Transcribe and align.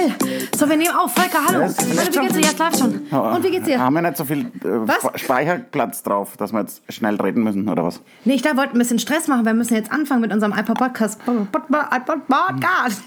schnell. 0.00 0.48
So, 0.56 0.68
wir 0.68 0.76
nehmen 0.76 0.94
auf. 0.94 1.12
Volker, 1.14 1.38
hallo. 1.46 1.60
Ja, 1.60 1.68
Hallo, 1.68 1.74
wie 1.78 1.94
geht's 1.96 2.10
dir? 2.10 2.22
schon. 2.22 2.42
Jetzt 2.42 2.58
läuft 2.58 2.78
schon. 2.78 2.92
Und 3.10 3.44
wie 3.44 3.50
geht's 3.50 3.66
dir? 3.66 3.78
Haben 3.78 3.94
wir 3.94 4.02
nicht 4.02 4.16
so 4.16 4.24
viel 4.24 4.40
äh, 4.64 5.18
Speicherplatz 5.18 6.02
drauf, 6.02 6.36
dass 6.36 6.52
wir 6.52 6.60
jetzt 6.60 6.82
schnell 6.88 7.16
reden 7.16 7.42
müssen, 7.42 7.68
oder 7.68 7.84
was? 7.84 8.00
Nee, 8.24 8.34
ich 8.34 8.42
da 8.42 8.56
wollte 8.56 8.74
ein 8.74 8.78
bisschen 8.78 8.98
Stress 8.98 9.28
machen. 9.28 9.44
Wir 9.44 9.54
müssen 9.54 9.74
jetzt 9.74 9.90
anfangen 9.92 10.20
mit 10.22 10.32
unserem 10.32 10.52
iPod-Podcast. 10.52 11.20
iPod-Podcast. 11.26 13.02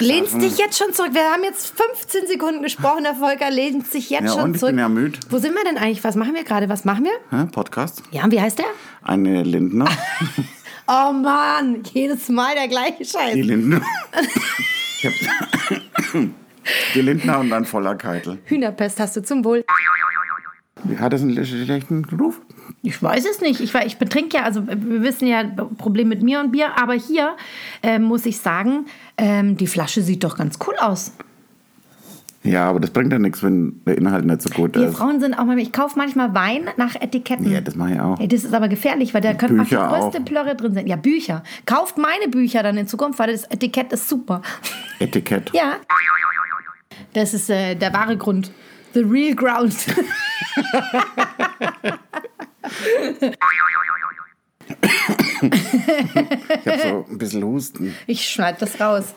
Lehnst 0.00 0.40
dich 0.40 0.58
jetzt 0.58 0.78
schon 0.78 0.92
zurück. 0.92 1.10
Wir 1.14 1.24
haben 1.32 1.42
jetzt 1.44 1.72
15 1.76 2.26
Sekunden 2.28 2.62
gesprochen. 2.62 3.04
Der 3.04 3.14
Volker 3.14 3.50
lehnt 3.50 3.86
sich 3.86 4.10
jetzt 4.10 4.22
Ja, 4.24 4.28
schon 4.32 4.42
und 4.42 4.54
ich 4.54 4.60
zurück. 4.60 4.72
bin 4.72 4.78
ja 4.80 4.88
müde. 4.88 5.18
Wo 5.30 5.38
sind 5.38 5.54
wir 5.54 5.64
denn 5.64 5.76
eigentlich? 5.78 6.02
Was 6.04 6.16
machen 6.16 6.34
wir 6.34 6.44
gerade? 6.44 6.68
Was 6.68 6.84
machen 6.84 7.04
wir? 7.04 7.38
Hä? 7.38 7.46
Podcast? 7.52 8.02
Ja, 8.10 8.24
und 8.24 8.32
wie 8.32 8.40
heißt 8.40 8.58
der? 8.58 8.66
Eine 9.02 9.42
Lindner. 9.42 9.88
Oh 10.90 11.12
Mann, 11.12 11.82
jedes 11.92 12.30
Mal 12.30 12.54
der 12.54 12.66
gleiche 12.66 13.04
Scheiß. 13.04 13.34
Die 13.34 13.42
Lindner. 13.42 13.82
Ich 15.00 15.06
hab 15.06 15.12
die 16.94 17.00
Lindner 17.00 17.38
und 17.38 17.50
dann 17.50 17.64
voller 17.64 17.94
Keitel. 17.94 18.38
Hühnerpest 18.44 18.98
hast 18.98 19.16
du 19.16 19.22
zum 19.22 19.44
Wohl. 19.44 19.64
Hat 20.98 21.12
das 21.12 21.22
einen 21.22 21.44
schlechten 21.44 22.04
Ruf? 22.04 22.40
Ich 22.82 23.00
weiß 23.00 23.24
es 23.28 23.40
nicht. 23.40 23.60
Ich, 23.60 23.74
ich 23.74 23.98
betrinke 23.98 24.38
ja, 24.38 24.42
also 24.44 24.66
wir 24.66 25.02
wissen 25.02 25.28
ja, 25.28 25.44
Problem 25.76 26.08
mit 26.08 26.22
mir 26.22 26.40
und 26.40 26.52
Bier, 26.52 26.76
aber 26.76 26.94
hier 26.94 27.36
ähm, 27.82 28.02
muss 28.02 28.26
ich 28.26 28.38
sagen, 28.38 28.86
ähm, 29.16 29.56
die 29.56 29.66
Flasche 29.66 30.02
sieht 30.02 30.24
doch 30.24 30.36
ganz 30.36 30.58
cool 30.66 30.74
aus. 30.78 31.12
Ja, 32.44 32.68
aber 32.70 32.78
das 32.80 32.90
bringt 32.90 33.12
ja 33.12 33.18
nichts, 33.18 33.42
wenn 33.42 33.80
der 33.84 33.98
Inhalt 33.98 34.24
nicht 34.24 34.42
so 34.42 34.48
gut 34.50 34.76
Wir 34.76 34.88
ist. 34.88 34.96
Frauen 34.96 35.20
sind 35.20 35.34
auch 35.34 35.44
mal, 35.44 35.58
ich 35.58 35.72
kaufe 35.72 35.98
manchmal 35.98 36.34
Wein 36.34 36.68
nach 36.76 36.94
Etiketten. 36.94 37.50
Ja, 37.50 37.60
das 37.60 37.74
mache 37.74 37.94
ich 37.94 38.00
auch. 38.00 38.20
Ey, 38.20 38.28
das 38.28 38.44
ist 38.44 38.54
aber 38.54 38.68
gefährlich, 38.68 39.12
weil 39.12 39.20
da 39.20 39.34
können 39.34 39.60
auch 39.60 39.64
die 39.64 39.74
Bücher 39.74 39.88
größte 39.88 40.20
auch. 40.20 40.24
Plörre 40.24 40.54
drin 40.54 40.74
sein. 40.74 40.86
Ja, 40.86 40.96
Bücher. 40.96 41.42
Kauft 41.66 41.98
meine 41.98 42.28
Bücher 42.28 42.62
dann 42.62 42.76
in 42.76 42.86
Zukunft, 42.86 43.18
weil 43.18 43.32
das 43.32 43.44
Etikett 43.44 43.92
ist 43.92 44.08
super. 44.08 44.42
Etikett. 45.00 45.50
Ja. 45.52 45.74
Das 47.12 47.34
ist 47.34 47.50
äh, 47.50 47.74
der 47.74 47.92
wahre 47.92 48.16
Grund. 48.16 48.52
The 48.94 49.00
real 49.00 49.34
ground. 49.34 49.74
Ich 55.40 56.66
habe 56.66 56.78
so 56.82 57.06
ein 57.10 57.18
bisschen 57.18 57.44
Husten. 57.44 57.94
Ich 58.06 58.28
schneide 58.28 58.58
das 58.60 58.80
raus. 58.80 59.14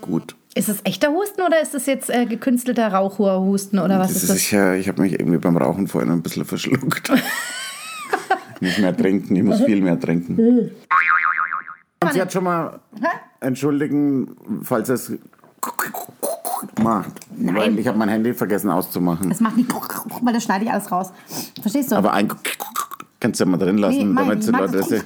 Gut. 0.00 0.34
Ist 0.60 0.68
es 0.68 0.80
echter 0.84 1.08
Husten 1.08 1.40
oder 1.40 1.58
ist 1.62 1.72
das 1.72 1.86
jetzt 1.86 2.10
äh, 2.10 2.26
gekünstelter 2.26 2.88
Rauchhusten 2.92 3.78
oder 3.78 3.98
was 3.98 4.08
Das 4.08 4.16
ist 4.16 4.22
ist 4.24 4.28
das? 4.30 4.36
sicher, 4.36 4.74
ich 4.76 4.88
habe 4.88 5.00
mich 5.00 5.14
irgendwie 5.18 5.38
beim 5.38 5.56
Rauchen 5.56 5.88
vorhin 5.88 6.10
ein 6.10 6.20
bisschen 6.20 6.44
verschluckt. 6.44 7.10
ich 8.60 8.60
muss 8.68 8.76
mehr 8.76 8.94
trinken, 8.94 9.36
ich 9.36 9.42
muss 9.42 9.62
viel 9.62 9.80
mehr 9.80 9.98
trinken. 9.98 10.38
Und 12.02 12.12
sie 12.12 12.20
hat 12.20 12.30
schon 12.30 12.44
mal 12.44 12.78
entschuldigen, 13.40 14.36
falls 14.62 14.90
es 14.90 15.12
macht. 16.82 17.12
Nein. 17.34 17.56
Weil 17.56 17.78
ich 17.78 17.86
habe 17.86 17.96
mein 17.96 18.10
Handy 18.10 18.34
vergessen 18.34 18.68
auszumachen. 18.68 19.30
Das 19.30 19.40
macht 19.40 19.56
nicht, 19.56 19.72
weil 20.22 20.34
das 20.34 20.44
schneide 20.44 20.66
ich 20.66 20.70
alles 20.70 20.92
raus. 20.92 21.10
Verstehst 21.62 21.90
du? 21.90 21.96
Aber 21.96 22.12
ein 22.12 22.28
kannst 23.18 23.40
du 23.40 23.44
ja 23.44 23.50
mal 23.50 23.56
drin 23.56 23.78
lassen, 23.78 23.96
Nee, 23.96 24.04
mag 24.04 24.24
damit 24.28 24.42
die 24.46 24.50
nicht. 24.50 24.60
Leute 24.60 24.76
das 24.76 24.88
das, 24.88 25.04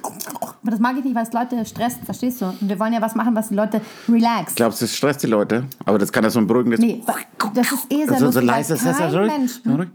aber 0.65 0.71
das 0.71 0.81
mag 0.81 0.97
ich 0.97 1.05
nicht, 1.05 1.15
weil 1.15 1.25
es 1.25 1.33
Leute 1.35 1.63
stresst, 1.67 1.99
verstehst 2.07 2.41
du? 2.41 2.47
Und 2.47 2.71
wir 2.71 2.81
wollen 2.81 2.95
ja 2.95 3.03
was 3.03 3.15
machen, 3.15 3.37
was 3.37 3.51
die 3.51 3.55
Leute 3.55 3.83
relax. 4.09 4.55
Glaubst 4.55 4.81
du, 4.81 4.87
das 4.87 4.97
stresst 4.97 5.23
die 5.23 5.27
Leute? 5.27 5.65
Aber 5.85 5.99
das 5.99 6.11
kann 6.11 6.25
ja 6.25 6.31
so 6.31 6.39
ein 6.39 6.47
beruhigendes. 6.47 6.81
Nee, 6.81 7.03
das 7.53 7.71
ist 7.71 7.93
eh 7.93 8.07
sehr 8.07 8.19
so, 8.19 8.31
so 8.31 8.41
lustig, 8.41 8.41
weil 8.41 8.47
leise, 8.47 8.73
das 8.83 8.97
kein 8.97 9.15
ruhig. 9.15 9.31
Mensch, 9.31 9.61
ruhig. 9.67 9.89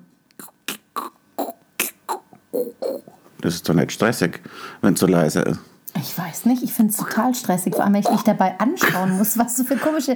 Das 3.41 3.55
ist 3.55 3.67
doch 3.67 3.73
nicht 3.73 3.91
stressig, 3.91 4.41
wenn 4.81 4.93
es 4.93 4.99
so 4.99 5.07
leise 5.07 5.41
ist. 5.41 5.59
Ich 5.95 6.15
weiß 6.17 6.45
nicht, 6.45 6.61
ich 6.61 6.71
finde 6.71 6.91
es 6.91 6.97
total 6.97 7.33
stressig, 7.33 7.73
vor 7.73 7.83
allem 7.83 7.93
wenn 7.93 8.01
ich 8.01 8.11
mich 8.11 8.21
dabei 8.21 8.59
anschauen 8.59 9.17
muss, 9.17 9.39
was 9.39 9.55
du 9.55 9.63
für 9.63 9.75
komische 9.75 10.15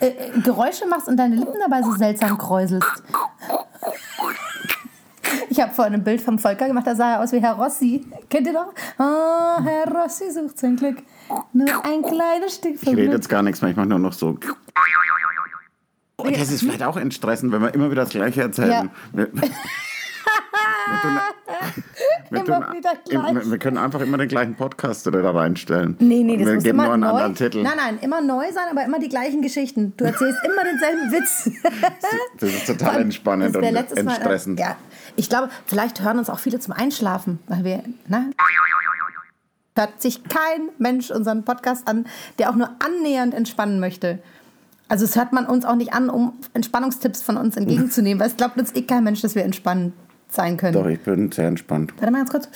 äh, 0.00 0.06
äh, 0.06 0.40
Geräusche 0.40 0.86
machst 0.86 1.08
und 1.08 1.18
deine 1.18 1.36
Lippen 1.36 1.60
dabei 1.60 1.82
so 1.82 1.94
seltsam 1.94 2.38
kräuselst. 2.38 2.88
Ich 5.58 5.62
habe 5.64 5.74
vorhin 5.74 5.94
ein 5.94 6.04
Bild 6.04 6.20
vom 6.20 6.38
Volker 6.38 6.68
gemacht, 6.68 6.86
da 6.86 6.94
sah 6.94 7.14
er 7.14 7.20
aus 7.20 7.32
wie 7.32 7.40
Herr 7.40 7.54
Rossi. 7.54 8.06
Kennt 8.30 8.46
ihr 8.46 8.52
doch? 8.52 8.72
Ah, 8.96 9.60
Herr 9.60 9.92
Rossi 9.92 10.30
sucht 10.30 10.56
sein 10.56 10.76
Glück. 10.76 10.98
Nur 11.52 11.84
ein 11.84 12.00
kleines 12.02 12.54
Stück 12.54 12.74
Ich 12.76 12.84
vom 12.84 12.94
rede 12.94 13.14
jetzt 13.14 13.28
gar 13.28 13.42
nichts 13.42 13.60
mehr, 13.60 13.72
ich 13.72 13.76
mache 13.76 13.88
nur 13.88 13.98
noch 13.98 14.12
so. 14.12 14.38
Und 16.14 16.36
das 16.40 16.52
ist 16.52 16.60
vielleicht 16.60 16.84
auch 16.84 16.96
entstressend, 16.96 17.50
wenn 17.50 17.60
wir 17.60 17.74
immer 17.74 17.90
wieder 17.90 18.02
das 18.02 18.10
Gleiche 18.10 18.42
erzählen. 18.42 18.88
Tun, 19.12 19.26
wir, 22.30 22.44
Immer 22.44 22.66
tun, 22.66 22.76
wieder 22.76 22.92
gleich. 23.08 23.50
wir, 23.50 23.58
können 23.58 23.78
einfach 23.78 24.00
immer 24.00 24.18
den 24.18 24.28
gleichen 24.28 24.54
Podcast 24.54 25.06
da 25.06 25.10
reinstellen. 25.10 25.96
Nee, 25.98 26.22
nee, 26.22 26.36
das 26.36 26.46
wir 26.46 26.54
muss 26.54 26.64
geben 26.64 26.78
immer 26.78 26.84
nur 26.84 26.94
einen 26.94 27.02
neu. 27.02 27.08
anderen 27.08 27.34
Titel. 27.34 27.62
Nein, 27.62 27.76
nein, 27.76 27.98
immer 28.00 28.20
neu 28.20 28.44
sein, 28.52 28.64
aber 28.70 28.84
immer 28.84 28.98
die 28.98 29.08
gleichen 29.08 29.42
Geschichten. 29.42 29.94
Du 29.96 30.04
erzählst 30.04 30.38
immer 30.44 30.64
denselben 30.64 31.12
Witz. 31.12 31.50
Das 32.38 32.50
ist 32.50 32.66
total 32.66 33.02
entspannend 33.02 33.56
und 33.56 33.62
Mal, 33.62 33.76
äh, 33.76 34.00
entstressend. 34.00 34.60
ja, 34.60 34.76
ich 35.16 35.28
glaube, 35.28 35.48
vielleicht 35.66 36.02
hören 36.02 36.18
uns 36.18 36.30
auch 36.30 36.38
viele 36.38 36.58
zum 36.60 36.72
Einschlafen, 36.72 37.38
weil 37.48 37.64
wir, 37.64 37.82
ne? 38.06 38.30
Hört 39.74 40.02
sich 40.02 40.24
kein 40.24 40.70
Mensch 40.78 41.10
unseren 41.10 41.44
Podcast 41.44 41.86
an, 41.86 42.06
der 42.38 42.50
auch 42.50 42.56
nur 42.56 42.70
annähernd 42.84 43.32
entspannen 43.34 43.78
möchte. 43.80 44.18
Also 44.88 45.04
es 45.04 45.16
hört 45.16 45.32
man 45.32 45.46
uns 45.46 45.64
auch 45.64 45.76
nicht 45.76 45.92
an, 45.92 46.10
um 46.10 46.32
Entspannungstipps 46.54 47.22
von 47.22 47.36
uns 47.36 47.56
entgegenzunehmen, 47.56 48.18
weil 48.20 48.28
es 48.28 48.36
glaubt 48.36 48.56
uns 48.58 48.74
eh 48.74 48.82
kein 48.82 49.04
Mensch, 49.04 49.20
dass 49.20 49.34
wir 49.34 49.44
entspannt 49.44 49.92
sein 50.28 50.56
können. 50.56 50.74
Doch, 50.74 50.86
ich 50.86 51.00
bin 51.00 51.30
sehr 51.32 51.48
entspannt. 51.48 51.92
Warte 51.98 52.12
mal 52.12 52.24
ganz 52.24 52.30
kurz. 52.30 52.48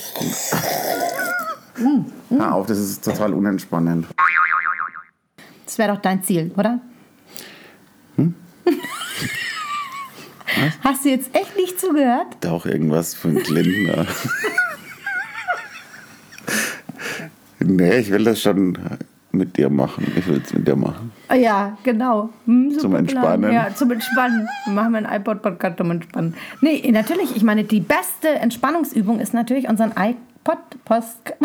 Hör 2.29 2.55
auf, 2.55 2.67
das 2.67 2.79
ist 2.79 3.05
total 3.05 3.35
unentspannend. 3.35 4.07
Das 5.65 5.79
wäre 5.79 5.95
doch 5.95 6.03
dein 6.03 6.23
Ziel, 6.23 6.53
oder? 6.57 6.81
Hast 10.85 11.05
du 11.05 11.09
jetzt 11.09 11.35
echt 11.35 11.57
nicht 11.57 11.81
zugehört? 11.81 12.37
Doch, 12.41 12.67
irgendwas 12.67 13.15
für 13.15 13.29
einen 13.29 13.45
Lindner. 13.45 14.07
nee, 17.59 17.99
ich 17.99 18.11
will 18.11 18.25
das 18.25 18.41
schon 18.41 18.77
mit 19.33 19.57
dir 19.57 19.71
machen. 19.71 20.13
Ich 20.17 20.27
will 20.27 20.43
es 20.45 20.53
mit 20.53 20.69
dir 20.69 20.77
machen. 20.77 21.13
Ah 21.33 21.37
Ja, 21.37 21.79
genau. 21.83 22.29
Hm, 22.45 22.73
super 22.73 22.81
Zum 22.81 22.91
Plan. 22.91 23.05
Entspannen. 23.07 23.53
Ja, 23.53 23.75
zum 23.75 23.91
Entspannen. 23.91 24.47
Machen 24.67 24.93
wir 24.93 24.99
einen 24.99 25.21
iPod-Podcast 25.21 25.79
zum 25.79 25.91
Entspannen. 25.91 26.35
Nee, 26.61 26.91
natürlich. 26.93 27.35
Ich 27.35 27.43
meine, 27.43 27.65
die 27.65 27.81
beste 27.81 28.29
Entspannungsübung 28.29 29.19
ist 29.19 29.33
natürlich 29.33 29.67
unseren 29.69 29.93
iPod-Post... 29.97 31.35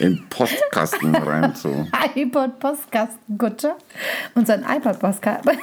In 0.00 0.22
Postkasten 0.28 1.12
rein 1.16 1.54
so. 1.56 1.86
iPod-Postkastenkutscher. 2.14 3.76
Unseren 4.34 4.62
iPod-Postkasten... 4.64 5.58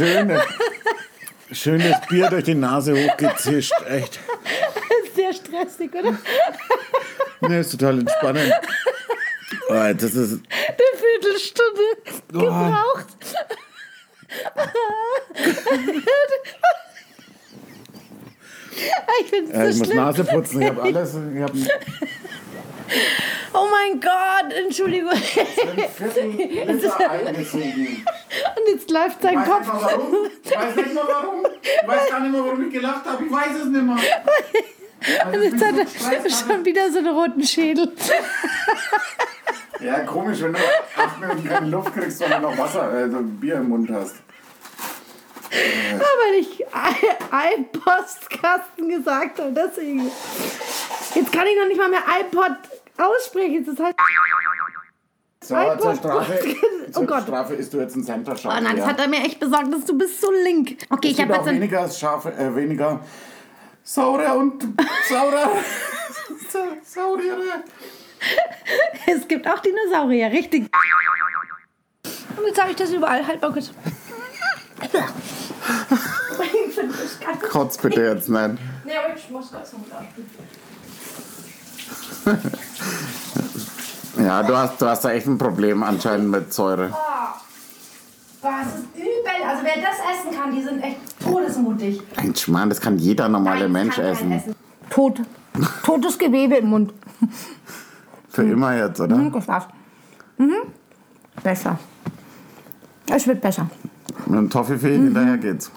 Schöne, 0.00 0.42
schönes 1.52 1.96
Bier 2.08 2.28
durch 2.30 2.44
die 2.44 2.54
Nase 2.54 2.94
hochgezischt. 2.94 3.74
Echt. 3.86 4.18
Sehr 5.14 5.32
stressig, 5.34 5.92
oder? 5.94 6.16
Nee, 7.42 7.60
ist 7.60 7.72
total 7.72 7.98
entspannend. 8.00 8.52
Oh, 9.68 9.74
das 9.74 10.14
ist. 10.14 10.40
Eine 10.40 10.98
Viertelstunde 11.20 11.82
gebraucht. 12.32 13.06
ich 19.20 19.28
finde 19.30 19.52
Ja, 19.52 19.62
es 19.64 19.68
ich 19.70 19.74
so 19.74 19.78
muss 19.80 19.86
schlimm. 19.88 19.96
Nase 19.96 20.24
putzen. 20.24 20.62
Ich 20.62 20.68
habe 20.68 20.82
alles. 20.82 21.14
Ich 21.14 21.42
habe 21.42 21.52
Oh 23.52 23.66
mein 23.70 24.00
Gott, 24.00 24.52
Entschuldigung. 24.64 25.10
eingezogen. 25.10 26.68
Und 26.68 26.82
jetzt 26.82 27.54
läuft 28.90 29.22
sein 29.22 29.36
Kopf. 29.44 29.66
mal 29.66 29.82
warum. 29.82 30.14
Ich 30.42 30.56
weiß 30.56 30.76
nicht 30.76 30.94
mal 30.94 31.04
warum. 31.06 31.46
Ich 31.62 31.88
weiß 31.88 32.08
gar 32.08 32.20
nicht 32.20 32.32
mehr, 32.32 32.44
warum 32.44 32.66
ich 32.66 32.72
gelacht 32.72 33.06
habe. 33.06 33.24
Ich 33.24 33.32
weiß 33.32 33.56
es 33.62 33.64
nicht 33.66 33.82
mehr. 33.82 33.96
Also 35.24 35.40
jetzt 35.40 35.64
hat 35.64 35.78
er 35.78 35.84
gestresst, 35.84 36.46
schon 36.46 36.64
wieder 36.64 36.90
so 36.92 36.98
einen 36.98 37.08
roten 37.08 37.42
Schädel. 37.42 37.92
Ja, 39.80 40.00
komisch, 40.00 40.42
wenn 40.42 40.52
du 40.52 40.58
acht 40.96 41.18
Minuten 41.20 41.48
keine 41.48 41.66
Luft 41.68 41.94
kriegst, 41.94 42.18
sondern 42.18 42.42
noch 42.42 42.58
Wasser, 42.58 43.06
äh, 43.06 43.08
Bier 43.08 43.56
im 43.56 43.70
Mund 43.70 43.90
hast. 43.90 44.16
Weil 45.50 46.34
ich 46.38 46.64
ein 47.30 47.66
Postkasten 47.72 48.88
gesagt 48.88 49.38
habe, 49.38 49.52
deswegen. 49.52 50.10
Jetzt 51.14 51.32
kann 51.32 51.46
ich 51.46 51.58
noch 51.58 51.66
nicht 51.66 51.78
mal 51.78 51.88
mehr 51.88 52.04
iPod 52.20 52.56
aussprechen. 52.98 53.64
Das 53.64 53.78
heißt, 53.78 53.96
So, 55.50 55.56
iPod 55.56 55.80
zur 55.82 55.94
Strafe, 55.96 56.38
Oh 56.88 56.92
zur 56.92 57.06
Gott. 57.06 57.22
Strafe 57.24 57.54
isst 57.60 57.72
du 57.74 57.78
jetzt 57.80 57.94
einen 57.94 58.04
Center 58.04 58.36
scharf. 58.36 58.54
oh 58.56 58.62
nein, 58.62 58.76
das 58.76 58.84
ja. 58.86 58.90
hat 58.92 59.00
er 59.00 59.08
mir 59.08 59.18
echt 59.24 59.40
besorgt, 59.40 59.72
dass 59.72 59.84
du 59.84 59.98
bist 59.98 60.20
so 60.20 60.30
link. 60.30 60.78
Okay, 60.90 61.08
Es 61.08 61.14
ich 61.14 61.20
habe 61.20 61.34
jetzt 61.34 61.48
ein, 61.48 61.56
weniger 61.56 61.88
scharfe, 61.88 62.32
äh, 62.32 62.54
weniger 62.54 63.00
saure 63.82 64.32
und 64.38 64.62
saure. 65.08 65.38
Sa- 66.50 66.76
Sauriere. 66.84 67.64
Es 69.06 69.26
gibt 69.26 69.48
auch 69.48 69.58
Dinosaurier, 69.60 70.30
richtig. 70.30 70.68
Und 72.36 72.46
jetzt 72.46 72.60
habe 72.60 72.70
ich 72.70 72.76
das 72.76 72.92
überall. 72.92 73.26
Halt 73.26 73.40
mal 73.42 73.52
kurz. 73.52 73.70
Kotz 77.50 77.78
bitte 77.78 78.02
jetzt 78.02 78.28
nicht. 78.28 78.48
Nee, 78.84 78.92
aber 78.96 79.16
ich 79.16 79.30
muss 79.30 79.50
ganz 79.52 79.72
noch 79.72 79.80
Ja, 84.30 84.44
du 84.44 84.56
hast, 84.56 84.80
du 84.80 84.86
hast 84.86 85.04
da 85.04 85.10
echt 85.10 85.26
ein 85.26 85.38
Problem 85.38 85.82
anscheinend 85.82 86.30
mit 86.30 86.52
Säure. 86.54 86.90
Boah, 88.40 88.50
es 88.62 88.74
ist 88.76 88.84
übel. 88.94 89.48
Also 89.48 89.64
wer 89.64 89.82
das 89.82 89.96
essen 89.98 90.38
kann, 90.38 90.54
die 90.54 90.62
sind 90.62 90.80
echt 90.84 90.98
todesmutig. 91.18 92.00
Ein 92.14 92.36
Schmarrn, 92.36 92.68
das 92.68 92.80
kann 92.80 92.96
jeder 92.96 93.28
normale 93.28 93.62
Nein, 93.62 93.72
Mensch 93.72 93.96
kein 93.96 94.04
essen. 94.04 94.54
Tot. 94.88 95.20
Totes 95.82 96.16
Gewebe 96.16 96.58
im 96.58 96.68
Mund. 96.68 96.92
Für 98.28 98.44
immer 98.44 98.76
jetzt, 98.76 99.00
oder? 99.00 99.16
Mhm, 99.16 99.32
geschafft. 99.32 99.70
Mhm. 100.38 100.54
Besser. 101.42 101.76
Es 103.12 103.26
wird 103.26 103.40
besser. 103.40 103.68
Mit 104.26 104.38
einem 104.38 104.48
Toffifee 104.48 104.96
Mhm. 104.96 105.04
hinterher 105.06 105.38
geht's. 105.38 105.72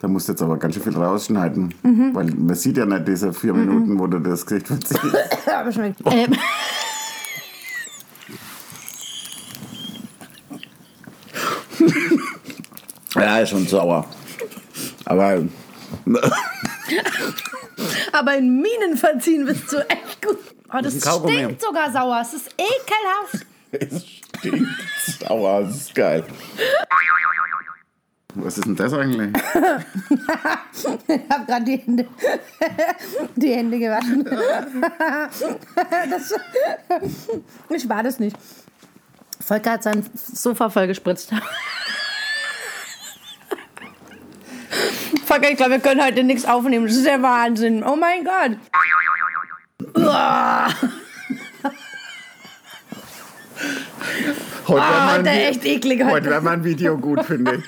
Da 0.00 0.08
musst 0.08 0.28
du 0.28 0.32
jetzt 0.32 0.40
aber 0.40 0.56
ganz 0.56 0.72
schön 0.76 0.82
viel 0.82 0.96
rausschneiden. 0.96 1.74
Mhm. 1.82 2.14
Weil 2.14 2.24
man 2.32 2.54
sieht 2.54 2.78
ja 2.78 2.86
nicht 2.86 3.06
diese 3.06 3.34
vier 3.34 3.52
Minuten, 3.52 3.98
wo 3.98 4.06
du 4.06 4.18
das 4.18 4.46
Gesicht 4.46 4.66
verziehst. 4.68 5.00
Aber 5.54 5.70
schmeckt. 5.70 6.00
Ähm. 6.10 6.32
ja, 13.14 13.38
ist 13.40 13.50
schon 13.50 13.66
sauer. 13.66 14.06
Aber 15.04 15.42
Aber 18.12 18.36
in 18.36 18.60
Minen 18.60 18.96
verziehen 18.96 19.44
bist 19.46 19.72
du 19.72 19.78
echt 19.88 20.22
gut. 20.22 20.38
Oh, 20.72 20.78
das 20.82 21.00
Kaugummi. 21.00 21.36
stinkt 21.36 21.62
sogar 21.62 21.92
sauer. 21.92 22.20
Es 22.22 22.34
ist 22.34 22.54
ekelhaft. 22.58 23.46
es 23.72 24.06
stinkt 24.06 24.68
sauer. 25.28 25.62
Das 25.62 25.76
ist 25.76 25.94
geil. 25.94 26.24
Was 28.38 28.58
ist 28.58 28.66
denn 28.66 28.76
das 28.76 28.92
eigentlich? 28.92 29.32
Ich 31.08 31.20
habe 31.30 31.46
gerade 31.46 31.64
die 31.64 31.76
Hände, 31.78 32.06
die 33.34 33.54
Hände 33.54 33.78
gewaschen. 33.78 34.24
Das, 36.10 36.34
ich 37.70 37.88
war 37.88 38.02
das 38.02 38.18
nicht. 38.18 38.36
Volker 39.46 39.70
hat 39.70 39.84
sein 39.84 40.04
Sofa 40.12 40.68
voll 40.70 40.88
gespritzt. 40.88 41.32
Volker, 45.24 45.50
ich 45.50 45.56
glaube, 45.56 45.72
wir 45.72 45.78
können 45.78 46.02
heute 46.02 46.24
nichts 46.24 46.44
aufnehmen. 46.44 46.86
Das 46.88 46.96
ist 46.96 47.06
der 47.06 47.22
Wahnsinn. 47.22 47.84
Oh 47.84 47.94
mein 47.94 48.24
Gott. 48.24 48.58
Uah. 49.94 50.68
Heute 54.66 54.82
wäre 54.82 55.28
Ah, 55.28 55.48
echt 55.48 55.64
eklig 55.64 56.00
heute 56.02 56.10
heute. 56.10 56.30
wär 56.30 56.40
mal 56.40 56.54
ein 56.54 56.64
Video 56.64 56.98
gut, 56.98 57.24
finde 57.24 57.54
ich. 57.54 57.64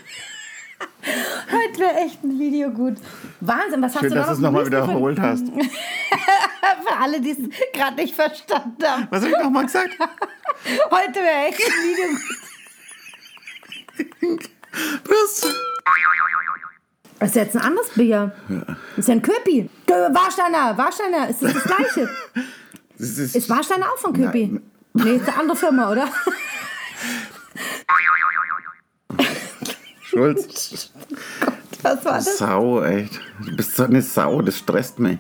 Heute 1.53 1.79
wäre 1.79 1.95
echt 2.05 2.25
ein 2.25 2.41
Video 2.41 2.71
gut. 2.71 2.97
Wahnsinn, 3.41 3.81
was 3.83 3.95
hast 3.95 4.01
Schön, 4.01 4.11
du 4.11 4.17
dass 4.17 4.27
du 4.27 4.33
es 4.33 4.39
nochmal 4.41 4.67
wiederholt 4.67 5.21
hast. 5.21 5.47
Für 6.89 6.97
alle, 7.01 7.21
die 7.21 7.31
es 7.31 7.39
gerade 7.73 7.95
nicht 7.95 8.17
verstanden 8.17 8.85
haben. 8.85 9.07
Was 9.11 9.23
habe 9.23 9.31
ich 9.31 9.39
nochmal 9.39 9.67
gesagt? 9.67 9.91
Heute 10.91 11.21
wäre 11.21 11.47
echt 11.49 11.61
ein 11.61 11.73
Video. 11.85 12.19
Prost. 15.05 15.47
Das 17.19 17.31
ist 17.31 17.37
jetzt 17.37 17.57
ein 17.57 17.63
anderes 17.63 17.89
Bier. 17.91 18.33
Das 18.49 18.99
ist 18.99 19.09
ja 19.09 19.15
ein 19.15 19.23
Köpi. 19.23 19.69
Warsteiner, 19.87 20.77
Warsteiner, 20.79 21.29
ist 21.29 21.43
das 21.43 21.55
das 21.55 21.65
Gleiche? 21.65 22.09
Das 23.01 23.11
ist, 23.17 23.37
Ist 23.37 23.49
Warsteiner 23.49 23.87
auch 23.93 23.99
von 23.99 24.13
Köpi? 24.13 24.49
Nein. 24.49 24.63
Nee, 24.93 25.17
ist 25.19 25.29
eine 25.29 25.39
andere 25.39 25.57
Firma, 25.57 25.93
oder? 25.93 26.09
Schulz. 30.03 30.91
Was 31.83 32.05
war 32.05 32.15
das? 32.15 32.39
Sau, 32.39 32.83
echt. 32.83 33.21
Du 33.45 33.55
bist 33.57 33.77
so 33.77 33.85
eine 33.85 34.03
Sau, 34.03 34.43
das 34.43 34.59
stresst 34.59 34.99
mich. 34.99 35.19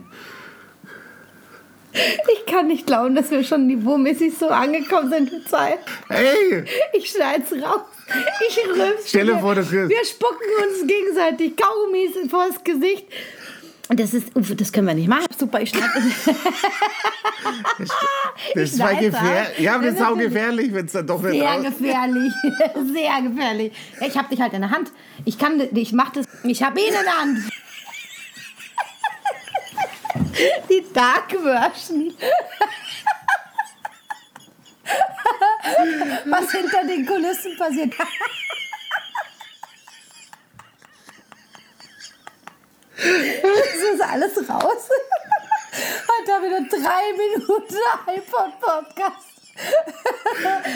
Ich 2.33 2.47
kann 2.47 2.67
nicht 2.69 2.87
glauben, 2.87 3.15
dass 3.15 3.31
wir 3.31 3.43
schon 3.45 3.67
niveaumäßig 3.67 4.37
so 4.39 4.49
angekommen 4.49 5.11
sind 5.11 5.33
mit 5.33 5.49
Zeit. 5.49 5.79
Hey! 6.09 6.65
Ich 6.93 7.11
schneid's 7.11 7.53
raus. 7.53 7.81
Ich 8.49 8.59
rülpse. 8.67 9.07
Stell 9.09 9.27
dir 9.27 9.39
vor, 9.39 9.55
das 9.55 9.67
ist- 9.67 9.89
Wir 9.89 10.05
spucken 10.05 10.47
uns 10.67 10.87
gegenseitig 10.87 11.55
Kaugummis 11.57 12.31
vors 12.31 12.63
Gesicht. 12.65 13.07
Und 13.91 13.99
das 13.99 14.13
ist, 14.13 14.37
uff, 14.37 14.55
das 14.55 14.71
können 14.71 14.87
wir 14.87 14.95
nicht 14.95 15.09
machen. 15.09 15.25
Super, 15.39 15.63
ich 15.63 15.71
schneide 15.71 15.89
Das 18.55 18.71
ist 18.71 18.81
voll 18.81 18.91
weiß 18.91 19.01
gefährlich. 19.01 19.59
Ja, 19.59 19.75
aber 19.77 19.85
das 19.85 19.95
ist 19.95 20.01
Das 20.01 20.09
auch 20.09 20.17
gefährlich, 20.19 20.75
wenn 20.75 20.87
es 20.87 20.93
dann 20.93 21.07
doch 21.07 21.23
nicht 21.23 21.33
Sehr 21.33 21.49
raus... 21.49 21.65
gefährlich. 21.65 22.33
Sehr 22.93 23.23
gefährlich. 23.23 23.73
Ich 24.07 24.17
habe 24.19 24.29
dich 24.29 24.41
halt 24.41 24.53
in 24.53 24.61
der 24.61 24.71
Hand. 24.71 24.91
Ich 25.25 25.39
kann, 25.39 25.63
ich 25.75 25.93
mach 25.93 26.11
das. 26.13 26.27
Ich 26.45 26.63
habe 26.63 26.79
ihn 26.81 26.87
in 26.89 26.93
der 26.93 27.19
Hand. 27.19 27.39
Die 30.69 30.93
Dark 30.93 31.31
Version. 31.31 32.15
Was 36.27 36.51
hinter 36.53 36.85
den 36.85 37.07
Kulissen 37.07 37.57
passiert. 37.57 37.95
Das 42.97 43.77
ist 43.93 44.01
alles 44.01 44.37
raus. 44.49 44.89
Heute 46.09 46.33
haben 46.33 46.43
wir 46.43 46.61
nur 46.61 46.69
drei 46.69 47.13
Minuten 47.13 47.77
iPod-Podcast. 48.07 49.29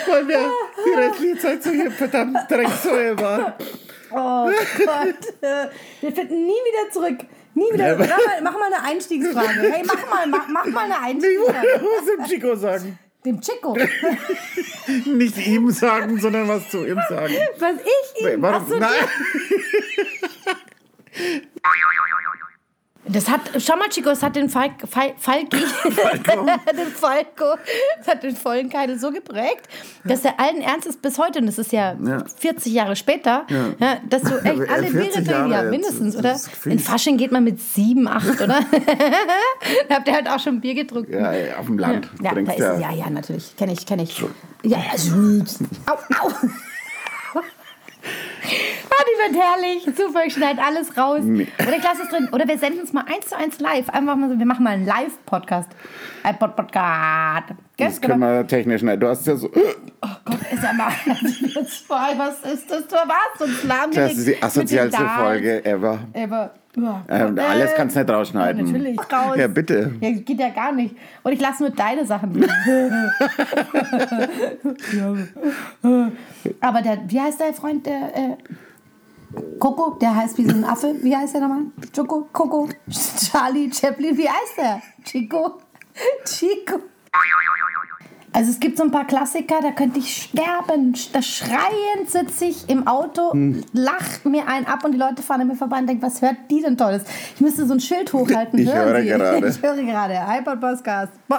Weil 0.07 0.29
wir 0.29 0.51
die 0.85 0.95
restliche 0.95 1.39
Zeit 1.39 1.63
so 1.63 1.71
hier 1.71 1.91
verdammt 1.91 2.51
Drecksäue 2.51 3.19
waren. 3.19 3.55
Oh 4.11 4.51
Gott. 4.79 5.35
Wir 6.01 6.13
finden 6.13 6.47
nie 6.47 6.53
wieder 6.53 6.91
zurück. 6.93 7.25
Nie 7.55 7.73
wieder. 7.73 7.97
Mach 7.97 8.09
mal, 8.09 8.43
mach 8.43 8.53
mal 8.59 8.73
eine 8.73 8.83
Einstiegsfrage. 8.83 9.73
Hey, 9.73 9.83
mach 9.85 10.11
mal, 10.11 10.27
mach, 10.27 10.49
mach 10.49 10.67
mal 10.67 10.91
eine 10.93 11.19
Ich 11.19 11.39
wollte 11.39 11.55
Einstiegsfrage. 11.59 11.83
was 11.83 12.07
dem 12.07 12.25
Chico 12.27 12.55
sagen. 12.57 12.99
Dem 13.25 13.41
Chico. 13.41 13.77
Nicht 15.07 15.47
ihm 15.47 15.71
sagen, 15.71 16.19
sondern 16.19 16.49
was 16.49 16.69
zu 16.71 16.85
ihm 16.85 16.99
sagen. 17.09 17.35
Was 17.59 17.75
ich 17.77 18.23
ihm. 18.23 18.43
Warum? 18.43 18.63
Ach 18.65 18.69
so, 18.69 18.79
Nein. 18.79 18.91
Das 23.05 23.29
hat, 23.29 23.41
es 23.55 24.23
hat 24.23 24.37
den 24.37 24.49
Falk, 24.49 24.73
Fal, 24.89 25.13
Falki, 25.19 25.57
Falco. 25.57 26.47
den 26.73 26.87
Falco, 26.87 27.59
es 28.01 28.07
hat 28.07 28.23
den 28.23 28.37
vollen 28.37 28.71
Keidel 28.71 28.97
so 28.97 29.11
geprägt, 29.11 29.69
dass 30.05 30.25
er 30.25 30.39
allen 30.39 30.63
Ernstes 30.63 30.97
bis 30.97 31.19
heute, 31.19 31.41
und 31.41 31.47
das 31.47 31.59
ist 31.59 31.73
ja, 31.73 31.97
Ja. 32.01 32.25
40 32.37 32.73
Jahre 32.73 32.95
später, 32.95 33.45
ja. 33.49 33.97
dass 34.09 34.23
du 34.23 34.37
echt 34.45 34.57
Ja, 34.57 34.65
alle 34.73 34.87
40 34.87 34.93
Biere 34.93 35.11
trinkst, 35.11 35.31
Jahre 35.31 35.51
ja, 35.51 35.63
mindestens, 35.65 36.15
das 36.17 36.49
oder? 36.65 36.73
In 36.73 36.79
Fasching 36.79 37.17
geht 37.17 37.33
man 37.33 37.43
mit 37.43 37.61
sieben, 37.61 38.07
acht, 38.07 38.41
oder? 38.41 38.61
da 39.89 39.95
habt 39.97 40.07
ihr 40.07 40.15
halt 40.15 40.29
auch 40.29 40.39
schon 40.39 40.61
Bier 40.61 40.75
getrunken. 40.75 41.13
Ja, 41.13 41.59
auf 41.59 41.67
dem 41.67 41.79
Land. 41.79 42.09
Ja, 42.23 42.35
da 42.35 42.41
ist 42.53 42.59
ja. 42.59 42.79
ja, 42.79 42.93
ja, 42.93 43.11
natürlich. 43.11 43.57
Kenne 43.57 43.73
ich, 43.73 43.85
kenne 43.85 44.05
ich. 44.05 44.25
Ja, 44.63 44.79
also, 44.93 45.13
au, 45.87 45.95
au. 46.25 46.31
Die 48.43 49.33
wird 49.33 49.43
herrlich. 49.43 49.85
Super, 49.97 50.25
ich 50.27 50.35
schneide 50.35 50.63
alles 50.63 50.97
raus. 50.97 51.21
Oder 51.23 51.77
ich 51.77 51.83
lasse 51.83 52.03
es 52.03 52.09
drin. 52.09 52.29
Oder 52.33 52.47
wir 52.49 52.59
senden 52.59 52.81
es 52.83 52.93
mal 52.93 53.05
eins 53.13 53.29
zu 53.29 53.37
eins 53.37 53.59
live. 53.61 53.89
Einfach 53.89 54.17
mal 54.17 54.31
so, 54.31 54.39
wir 54.39 54.47
machen 54.47 54.65
mal 54.65 54.71
einen 54.71 54.87
Live-Podcast. 54.87 55.71
Ein 56.23 56.39
Pod 56.39 56.57
Podcast. 56.57 57.49
Gell? 57.77 57.87
Das 57.89 58.01
können 58.01 58.21
wir 58.21 58.47
technisch 58.47 58.83
nicht. 58.83 59.03
Du 59.03 59.09
hast 59.09 59.27
ja 59.27 59.37
so. 59.37 59.49
Oh 59.49 60.09
Gott, 60.25 60.39
ist 60.53 60.63
ja 60.63 60.73
mal 60.73 60.93
jetzt 61.07 61.87
vorbei. 61.87 62.15
Was 62.17 62.53
ist 62.53 62.71
das? 62.71 62.87
Du 62.87 62.95
warst 62.95 63.39
so 63.39 63.45
ein 63.45 63.91
Das 63.93 64.13
ist 64.15 64.27
die 64.27 64.43
asozialste. 64.43 65.09
Folge 65.17 65.65
ever. 65.65 65.99
Aber, 66.15 66.55
ja. 66.77 67.05
Ähm, 67.09 67.39
alles 67.39 67.75
kannst 67.75 67.97
du 67.97 68.01
nicht 68.01 68.09
Ja, 68.09 68.17
rausschneiden. 68.17 68.65
natürlich, 68.65 68.99
raus. 69.13 69.37
Ja, 69.39 69.47
bitte. 69.47 69.95
Ja, 70.01 70.11
geht 70.13 70.39
ja 70.41 70.49
gar 70.51 70.73
nicht. 70.73 70.97
Und 71.23 71.33
ich 71.33 71.41
lasse 71.41 71.63
nur 71.65 71.71
deine 71.73 72.05
Sachen 72.07 72.33
drin. 72.33 72.51
Aber 76.61 76.83
der, 76.83 76.99
wie 77.09 77.21
heißt 77.21 77.41
der 77.41 77.53
Freund, 77.53 77.87
der 77.87 78.17
äh, 78.17 78.37
Coco, 79.59 79.97
der 80.01 80.15
heißt 80.15 80.39
wie 80.39 80.45
so 80.49 80.55
ein 80.55 80.65
Affe. 80.65 80.95
Wie 81.03 81.17
heißt 81.17 81.35
der 81.35 81.41
nochmal? 81.43 81.63
Choco, 81.95 82.29
Coco, 82.33 82.69
Charlie, 83.31 83.71
Chaplin, 83.73 84.17
wie 84.17 84.29
heißt 84.29 84.59
der? 84.59 84.83
Chico, 85.05 85.59
Chico. 86.25 86.81
Also 88.35 88.51
es 88.51 88.61
gibt 88.61 88.79
so 88.79 88.85
ein 88.85 88.91
paar 88.91 89.07
Klassiker, 89.07 89.57
da 89.61 89.73
könnte 89.73 89.99
ich 89.99 90.23
sterben. 90.23 90.95
Da 91.13 91.21
schreiend 91.21 92.09
sitze 92.09 92.47
ich 92.47 92.69
im 92.71 92.87
Auto, 92.87 93.33
Hm. 93.33 93.63
lach 93.75 94.25
mir 94.25 94.49
einen 94.49 94.67
ab 94.67 94.85
und 94.85 94.93
die 94.93 94.99
Leute 94.99 95.23
fahren 95.23 95.43
an 95.43 95.49
mir 95.49 95.57
vorbei 95.57 95.79
und 95.79 95.87
denken, 95.87 96.03
was 96.03 96.23
hört 96.23 96.37
die 96.51 96.63
denn 96.63 96.79
Tolles? 96.79 97.03
Ich 97.35 97.41
müsste 97.43 97.67
so 97.67 97.75
ein 97.75 97.81
Schild 97.81 98.13
hochhalten. 98.13 98.59
Ich 98.59 98.73
Hören 98.73 98.89
höre 98.89 99.01
Sie? 99.03 99.09
gerade. 99.09 99.49
Ich 99.49 99.63
höre 99.63 99.77
gerade. 99.83 100.15
iPod 100.39 100.61
Podcast. 100.61 101.13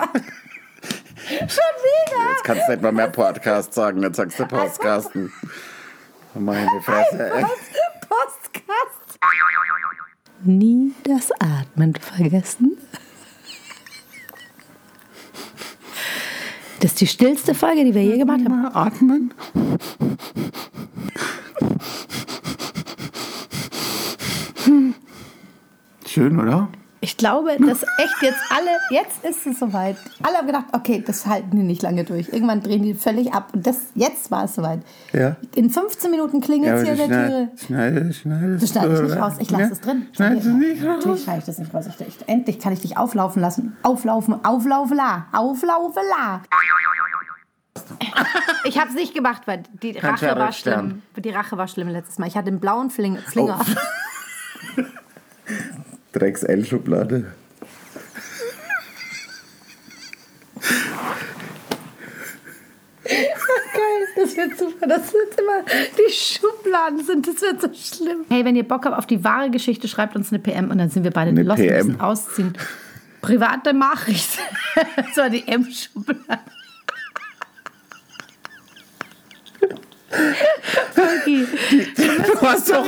Schon 1.26 1.40
wieder. 1.48 2.30
Jetzt 2.32 2.44
kannst 2.44 2.68
du 2.68 2.72
nicht 2.74 2.82
mal 2.84 2.92
mehr 2.92 3.08
Podcast 3.10 3.74
sagen. 3.74 4.02
Jetzt 4.04 4.18
sagst 4.18 4.40
du 4.40 4.46
Podcasten. 4.46 5.32
Meine 6.36 6.68
Fresse. 6.82 7.32
Podcast. 8.08 9.20
Nie 10.44 10.94
das 11.06 11.32
Atmen 11.40 11.96
vergessen. 11.96 12.78
Das 16.84 16.92
ist 16.92 17.00
die 17.00 17.08
stillste 17.08 17.56
Folge, 17.56 17.86
die 17.86 17.96
wir 17.96 18.04
je 18.04 18.18
gemacht 18.18 18.42
haben. 18.44 18.76
Atmen. 18.76 19.34
Hm. 24.66 24.94
Schön, 26.06 26.38
oder? 26.38 26.68
Ich 27.04 27.18
glaube, 27.18 27.58
dass 27.60 27.84
echt 27.98 28.22
jetzt 28.22 28.40
alle, 28.50 28.70
jetzt 28.90 29.26
ist 29.26 29.46
es 29.46 29.60
soweit. 29.60 29.98
Alle 30.22 30.38
haben 30.38 30.48
gedacht, 30.48 30.68
okay, 30.72 31.04
das 31.06 31.26
halten 31.26 31.52
die 31.58 31.64
nicht 31.64 31.82
lange 31.82 32.06
durch. 32.06 32.30
Irgendwann 32.32 32.62
drehen 32.64 32.82
die 32.82 32.94
völlig 32.94 33.34
ab. 33.34 33.50
Und 33.54 33.68
das, 33.68 33.78
jetzt 33.94 34.32
war 34.32 34.46
es 34.46 34.56
soweit. 34.56 34.80
Ja. 35.12 35.36
In 35.54 35.70
15 35.70 36.10
Minuten 36.10 36.40
klingelt 36.40 36.76
es 36.78 36.88
Ja, 36.88 36.94
hier 36.94 37.08
der 37.10 37.28
Tür. 37.28 37.50
schneid- 37.58 37.60
schneid- 37.60 38.16
schneidest 38.16 38.64
Du 38.64 38.68
schneidest 38.68 39.02
du, 39.02 39.06
nicht 39.06 39.18
raus, 39.18 39.34
ich 39.40 39.52
lasse 39.52 39.64
Ja? 39.64 39.70
es 39.72 39.82
drin. 39.82 40.08
Schneidest 40.14 40.46
du 40.48 40.50
nicht 40.52 40.82
raus? 40.86 40.96
Natürlich 40.96 41.24
schneide 41.24 41.40
ich 41.40 41.46
das 41.46 41.58
nicht 41.58 41.74
raus. 41.74 41.86
Ich, 41.90 42.08
ich, 42.08 42.30
endlich 42.30 42.60
kann 42.60 42.72
ich 42.72 42.80
dich 42.80 42.98
auflaufen 42.98 43.42
lassen. 43.42 43.76
Auflaufen, 43.84 44.46
auflaufen, 44.46 44.96
la. 44.96 45.26
Auflaufen, 45.34 46.04
la. 46.10 46.42
Ich 48.64 48.80
habe 48.80 48.90
es 48.92 48.96
nicht 48.96 49.14
gemacht, 49.14 49.42
weil 49.46 49.64
die 49.82 49.98
Rache 49.98 50.38
war 50.38 50.54
schlimm. 50.54 51.02
Die 51.18 51.30
Rache 51.32 51.58
war 51.58 51.68
schlimm 51.68 51.90
letztes 51.90 52.18
Mal. 52.18 52.28
Ich 52.28 52.38
hatte 52.38 52.48
einen 52.48 52.62
blauen 52.62 52.90
Fling 52.90 53.18
Flinger. 53.18 53.60
Oh. 53.60 53.66
Drecks-L-Schublade. 56.14 57.34
Geil, 63.04 64.08
das 64.16 64.36
wird 64.38 64.58
super. 64.58 64.88
Das 64.88 65.14
wird 65.14 65.40
immer, 65.40 65.64
die 65.98 66.12
Schubladen 66.14 67.04
sind, 67.04 67.28
das 67.28 67.42
wird 67.42 67.62
so 67.62 67.68
schlimm. 67.74 68.26
Hey, 68.30 68.46
wenn 68.46 68.56
ihr 68.56 68.64
Bock 68.68 68.86
habt 68.86 68.98
auf 68.98 69.06
die 69.08 69.24
wahre 69.24 69.50
Geschichte, 69.50 69.88
schreibt 69.88 70.16
uns 70.16 70.32
eine 70.32 70.40
PM 70.40 70.72
und 70.72 70.78
dann 70.78 70.90
sind 70.90 71.04
wir 71.04 71.12
beide 71.12 71.30
Eine 71.32 71.44
lost 71.44 71.60
und 71.60 71.68
PM. 71.68 71.88
müssen 71.88 72.02
ausziehen. 72.02 72.54
Private 73.22 73.74
Nachricht. 73.74 74.30
Das 74.98 75.18
war 75.18 75.30
die 75.30 75.48
M-Schublade. 75.48 76.40
Okay. 80.96 81.46
Du 81.96 82.03
hast, 82.44 82.70
doch, 82.72 82.86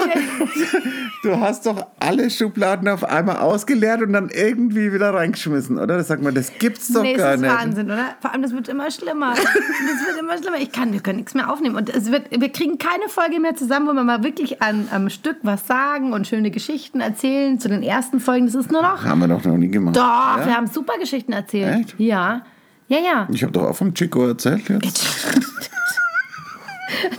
du 1.23 1.39
hast 1.39 1.65
doch 1.65 1.87
alle 1.99 2.29
Schubladen 2.29 2.87
auf 2.87 3.03
einmal 3.03 3.37
ausgeleert 3.37 4.01
und 4.01 4.13
dann 4.13 4.29
irgendwie 4.29 4.93
wieder 4.93 5.13
reingeschmissen, 5.13 5.77
oder? 5.77 5.97
Das 5.97 6.07
sagt 6.07 6.21
man, 6.21 6.33
das 6.35 6.51
gibt's 6.59 6.89
doch 6.93 7.01
Nee, 7.01 7.13
gar 7.15 7.31
das 7.31 7.35
ist 7.35 7.41
nicht. 7.41 7.51
Wahnsinn, 7.53 7.85
oder? 7.91 8.15
Vor 8.21 8.31
allem, 8.31 8.41
das 8.41 8.53
wird 8.53 8.67
immer 8.67 8.89
schlimmer. 8.91 9.33
Das 9.45 10.07
wird 10.07 10.19
immer 10.19 10.37
schlimmer. 10.37 10.57
Ich 10.57 10.71
kann, 10.71 10.91
wir 10.93 10.99
können 10.99 11.17
nichts 11.17 11.33
mehr 11.33 11.51
aufnehmen. 11.51 11.75
Und 11.75 11.89
es 11.89 12.11
wird, 12.11 12.29
wir 12.31 12.49
kriegen 12.49 12.77
keine 12.77 13.07
Folge 13.09 13.39
mehr 13.39 13.55
zusammen, 13.55 13.87
wo 13.87 13.93
wir 13.93 14.03
mal 14.03 14.23
wirklich 14.23 14.61
an, 14.61 14.87
am 14.91 15.09
Stück 15.09 15.37
was 15.43 15.67
sagen 15.67 16.13
und 16.13 16.27
schöne 16.27 16.51
Geschichten 16.51 16.99
erzählen. 17.01 17.59
Zu 17.59 17.69
den 17.69 17.83
ersten 17.83 18.19
Folgen, 18.19 18.45
das 18.47 18.55
ist 18.55 18.71
nur 18.71 18.81
noch. 18.81 19.03
Haben 19.05 19.19
wir 19.21 19.27
doch 19.27 19.43
noch 19.43 19.57
nie 19.57 19.69
gemacht. 19.69 19.95
Doch, 19.95 20.01
Ja? 20.37 20.45
wir 20.45 20.55
haben 20.55 20.67
super 20.67 20.97
Geschichten 20.99 21.33
erzählt. 21.33 21.79
Echt? 21.81 21.95
Ja. 21.99 22.41
Ja, 22.87 22.97
ja. 22.99 23.27
Ich 23.31 23.41
habe 23.43 23.51
doch 23.51 23.63
auch 23.63 23.75
vom 23.75 23.93
Chico 23.93 24.27
erzählt 24.27 24.69
jetzt. 24.69 25.05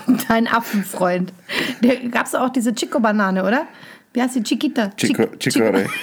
Dein 0.28 0.46
Affenfreund. 0.46 1.32
Da 1.82 1.94
gab 2.10 2.26
es 2.26 2.34
auch 2.34 2.50
diese 2.50 2.74
Chico-Banane, 2.74 3.44
oder? 3.44 3.66
Wie 4.12 4.22
heißt 4.22 4.36
die? 4.36 4.42
Chiquita. 4.42 4.90
Chico, 4.96 5.24
Chic- 5.38 5.52
Chicore. 5.52 5.86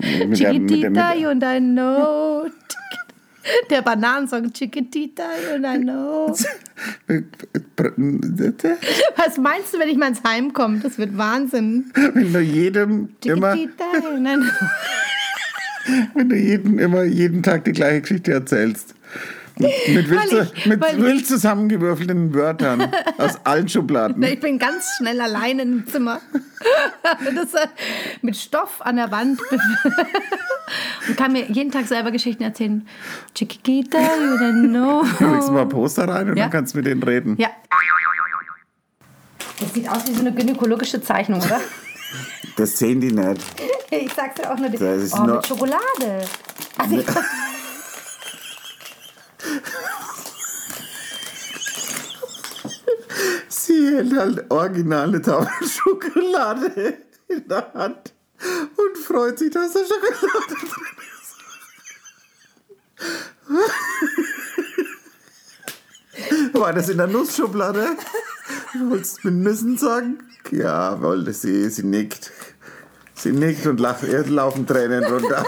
Mit 0.00 0.08
der- 0.10 0.26
mit 0.26 0.40
der- 0.40 0.52
Chiquitita, 0.52 0.88
mit 0.88 0.96
der- 0.96 1.16
you 1.18 1.28
and 1.28 1.42
I 1.44 1.58
know. 1.60 2.46
Der 3.70 3.82
Bananensong 3.82 4.52
Chiquitita, 4.52 5.22
you 5.48 5.54
and 5.54 5.66
I 5.66 5.78
know. 5.78 6.34
Was 9.16 9.38
meinst 9.38 9.72
du, 9.74 9.78
wenn 9.78 9.88
ich 9.88 9.96
mal 9.96 10.08
ins 10.08 10.22
Heim 10.26 10.52
komme? 10.52 10.80
Das 10.80 10.98
wird 10.98 11.16
Wahnsinn. 11.16 11.90
Wenn 11.94 12.32
du 12.32 12.40
jedem 12.40 13.10
immer, 13.24 13.52
Chiquitita, 13.54 13.84
you 14.02 14.16
and 14.16 14.28
I 14.28 14.34
know. 14.36 14.50
wenn 16.14 16.28
du 16.28 16.36
jedem 16.36 16.78
immer 16.78 17.04
jeden 17.04 17.42
Tag 17.42 17.64
die 17.64 17.72
gleiche 17.72 18.00
Geschichte 18.02 18.32
erzählst. 18.32 18.94
Mit 19.58 20.10
wild, 20.10 20.52
ich- 20.54 20.66
mit 20.66 20.80
wild 20.98 21.26
zusammengewürfelten 21.26 22.34
Wörtern 22.34 22.90
aus 23.16 23.38
allen 23.44 23.68
Schubladen. 23.68 24.22
Ich 24.22 24.38
bin 24.38 24.58
ganz 24.58 24.84
schnell 24.98 25.18
allein 25.20 25.58
im 25.58 25.86
Zimmer. 25.86 26.20
Das, 27.34 27.54
äh, 27.54 27.68
mit 28.22 28.36
Stoff 28.36 28.80
an 28.80 28.96
der 28.96 29.10
Wand. 29.12 29.40
Und 31.08 31.16
kann 31.16 31.32
mir 31.32 31.44
jeden 31.50 31.70
Tag 31.70 31.86
selber 31.86 32.10
Geschichten 32.10 32.42
erzählen. 32.42 32.86
Chiquita, 33.34 33.98
you 33.98 34.34
I 34.34 34.68
know. 34.68 35.02
Legst 35.20 35.48
du 35.48 35.52
mal 35.52 35.66
Poster 35.66 36.08
rein 36.08 36.28
und 36.30 36.36
Ja. 36.36 36.44
dann 36.44 36.50
kannst 36.50 36.74
du 36.74 36.78
mit 36.78 36.86
denen 36.86 37.02
reden. 37.04 37.36
Ja. 37.38 37.48
Das 39.60 39.72
sieht 39.72 39.88
aus 39.88 40.06
wie 40.08 40.12
so 40.14 40.20
eine 40.20 40.32
gynäkologische 40.32 41.00
Zeichnung, 41.00 41.40
oder? 41.40 41.60
Das 42.56 42.76
sehen 42.76 43.00
die 43.00 43.12
nicht. 43.12 43.40
Ich 43.90 44.12
sag's 44.12 44.34
dir 44.40 44.50
auch 44.52 44.58
nur. 44.58 44.70
Das 44.70 44.80
ist 44.80 45.14
oh, 45.14 45.22
nur- 45.22 45.36
mit 45.36 45.46
Schokolade. 45.46 46.24
Also 46.78 46.98
ich, 46.98 47.06
Halt 54.16 54.50
originale 54.50 55.20
Tafel 55.20 55.68
Schokolade 55.68 56.94
in 57.28 57.46
der 57.48 57.72
Hand 57.74 58.14
und 58.76 58.98
freut 58.98 59.38
sich, 59.38 59.50
dass 59.50 59.72
da 59.74 59.80
Schokolade 59.80 60.54
drin 60.54 60.96
ist. 66.32 66.54
War 66.54 66.72
das 66.72 66.88
in 66.88 66.96
der 66.96 67.06
Nussschublade? 67.08 67.88
Du 68.72 68.90
wolltest 68.90 69.24
mit 69.24 69.34
Nüssen 69.34 69.76
sagen? 69.76 70.18
Ja, 70.50 71.00
wollte 71.02 71.32
sie. 71.32 71.68
Sie 71.70 71.82
nickt. 71.82 72.32
Sie 73.14 73.32
nickt 73.32 73.66
und 73.66 73.80
lacht. 73.80 74.04
Ihr 74.04 74.24
laufen 74.26 74.66
Tränen 74.66 75.04
runter. 75.04 75.44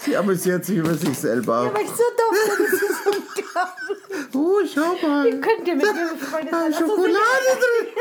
Sie 0.00 0.16
amüsiert 0.16 0.64
sich 0.64 0.78
über 0.78 0.94
sich 0.94 1.18
selber. 1.18 1.72
weil 1.74 1.82
ich 1.82 1.90
so 1.90 1.96
doof 1.96 2.56
bin, 2.56 2.66
das 2.66 2.82
ist 2.82 3.06
unglaublich. 3.06 3.97
Oh, 4.34 4.60
schau 4.72 4.94
mal. 5.06 5.24
Wie 5.26 5.40
könnt 5.40 5.66
ihr 5.66 5.76
mit 5.76 5.84
befreundet 5.84 6.52
Da 6.52 6.60
sein? 6.62 6.74
Schokolade 6.74 7.50
drin. 7.60 7.88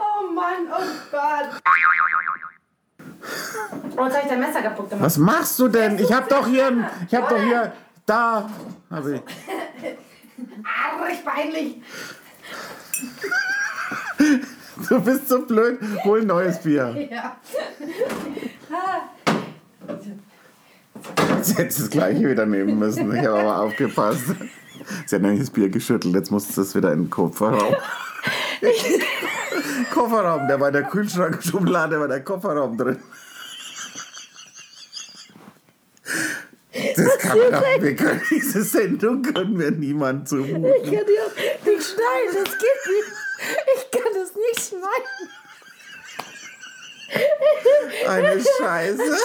Oh 0.00 0.30
Mann, 0.30 0.68
oh 0.70 0.84
Gott. 1.10 1.60
Oh, 3.96 4.04
jetzt 4.04 4.14
habe 4.14 4.22
ich 4.22 4.28
dein 4.28 4.40
Messer 4.40 4.62
kaputt 4.62 4.90
gemacht. 4.90 5.04
Was 5.04 5.16
machst 5.18 5.58
du 5.58 5.66
denn? 5.66 5.98
Ich 5.98 6.12
hab 6.12 6.28
doch 6.28 6.46
hier, 6.46 6.88
ich 7.08 7.14
hab 7.14 7.28
doch 7.28 7.40
hier, 7.40 7.72
da, 8.06 8.48
hab 8.90 9.06
ich. 9.06 9.20
Arg 10.64 11.24
peinlich. 11.24 11.82
Du 14.88 15.00
bist 15.00 15.28
so 15.28 15.44
blöd. 15.44 15.80
Hol 16.04 16.20
ein 16.20 16.26
neues 16.26 16.60
Bier. 16.62 16.94
Ja. 17.10 17.36
Sie 21.42 21.54
hätte 21.54 21.74
das 21.80 21.90
gleiche 21.90 22.28
wieder 22.28 22.46
nehmen 22.46 22.78
müssen. 22.78 23.14
Ich 23.14 23.26
habe 23.26 23.40
aber 23.40 23.62
aufgepasst. 23.62 24.24
Sie 25.06 25.14
hat 25.14 25.22
nämlich 25.22 25.40
das 25.40 25.50
Bier 25.50 25.68
geschüttelt. 25.68 26.14
Jetzt 26.14 26.30
muss 26.30 26.54
das 26.54 26.74
wieder 26.74 26.92
in 26.92 27.04
den 27.04 27.10
Kofferraum. 27.10 27.76
Kofferraum, 29.92 30.48
der 30.48 30.60
war 30.60 30.68
in 30.68 30.74
der 30.74 30.84
Kühlschrankschublade, 30.84 32.00
war 32.00 32.08
der 32.08 32.22
Kofferraum 32.22 32.76
drin. 32.76 32.98
Das 36.96 37.18
kann 37.18 37.38
man 37.38 37.52
doch, 37.52 37.82
wir 37.82 37.96
können 37.96 38.22
diese 38.30 38.62
Sendung 38.62 39.22
können 39.22 39.58
wir 39.58 39.70
niemand 39.70 40.28
zumuten. 40.28 40.64
Ich 40.64 40.82
kann 40.82 41.06
die 41.06 41.20
auch 41.20 41.34
nicht 41.66 41.84
schneiden, 41.84 42.44
das 42.44 42.58
geht 42.58 42.86
nicht. 42.86 43.12
Ich 43.76 43.90
kann 43.90 44.12
das 44.14 44.34
nicht 44.34 44.60
schneiden. 44.68 45.28
Eine 48.06 48.40
Scheiße. 48.40 49.02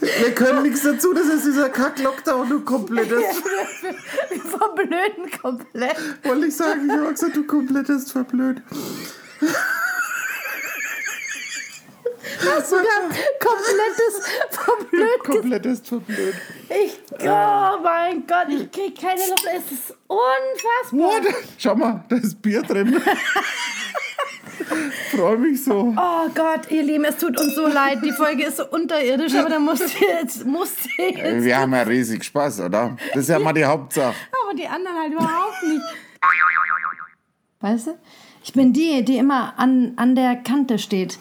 Wir 0.00 0.34
können 0.34 0.62
nichts 0.62 0.82
dazu, 0.82 1.12
dass 1.12 1.26
es 1.26 1.44
dieser 1.44 1.68
Kack-Lockdown 1.68 2.48
du 2.48 2.60
komplett 2.60 3.10
ist. 3.10 3.44
Wir 4.30 4.40
verblöden 4.40 5.30
komplett. 5.40 5.96
Wollte 6.24 6.46
ich 6.46 6.56
sagen, 6.56 6.86
ich 6.86 6.92
habe 6.92 7.12
gesagt, 7.12 7.36
du 7.36 7.44
komplettest 7.44 8.12
verblöd. 8.12 8.62
Hast 12.40 12.70
sogar 12.70 12.84
komplettes 13.38 14.26
verblödet. 14.50 15.24
Komplettest 15.24 15.88
verblöd. 15.88 16.34
Ich, 16.68 16.98
oh 17.22 17.78
mein 17.82 18.26
Gott, 18.26 18.46
ich 18.48 18.70
krieg 18.70 19.00
keine 19.00 19.20
Luft. 19.28 19.46
Es 19.54 19.72
ist 19.72 19.94
unfassbar. 20.06 21.20
Da, 21.22 21.36
schau 21.58 21.74
mal, 21.74 22.04
da 22.08 22.16
ist 22.16 22.40
Bier 22.40 22.62
drin. 22.62 23.00
Freue 25.10 25.36
mich 25.38 25.64
so. 25.64 25.94
Oh 25.96 26.28
Gott, 26.34 26.70
ihr 26.70 26.82
Lieben, 26.82 27.04
es 27.04 27.16
tut 27.16 27.38
uns 27.38 27.54
so 27.54 27.66
leid. 27.66 27.98
Die 28.04 28.12
Folge 28.12 28.44
ist 28.44 28.58
so 28.58 28.66
unterirdisch, 28.68 29.34
aber 29.34 29.48
da 29.48 29.58
musst 29.58 29.82
du 29.82 30.04
jetzt, 30.04 30.44
musst 30.46 30.84
du 30.84 31.02
jetzt. 31.02 31.44
Wir 31.44 31.58
haben 31.58 31.72
ja 31.72 31.82
riesig 31.82 32.24
Spaß, 32.24 32.60
oder? 32.60 32.96
Das 33.08 33.22
ist 33.24 33.28
ja 33.28 33.38
mal 33.38 33.52
die 33.52 33.64
Hauptsache. 33.64 34.14
Aber 34.44 34.54
die 34.54 34.66
anderen 34.66 34.96
halt 34.98 35.12
überhaupt 35.12 35.62
nicht. 35.64 35.82
Weißt 37.60 37.86
du? 37.88 37.98
Ich 38.42 38.52
bin 38.52 38.72
die, 38.72 39.04
die 39.04 39.18
immer 39.18 39.58
an, 39.58 39.92
an 39.96 40.14
der 40.14 40.36
Kante 40.36 40.78
steht. 40.78 41.18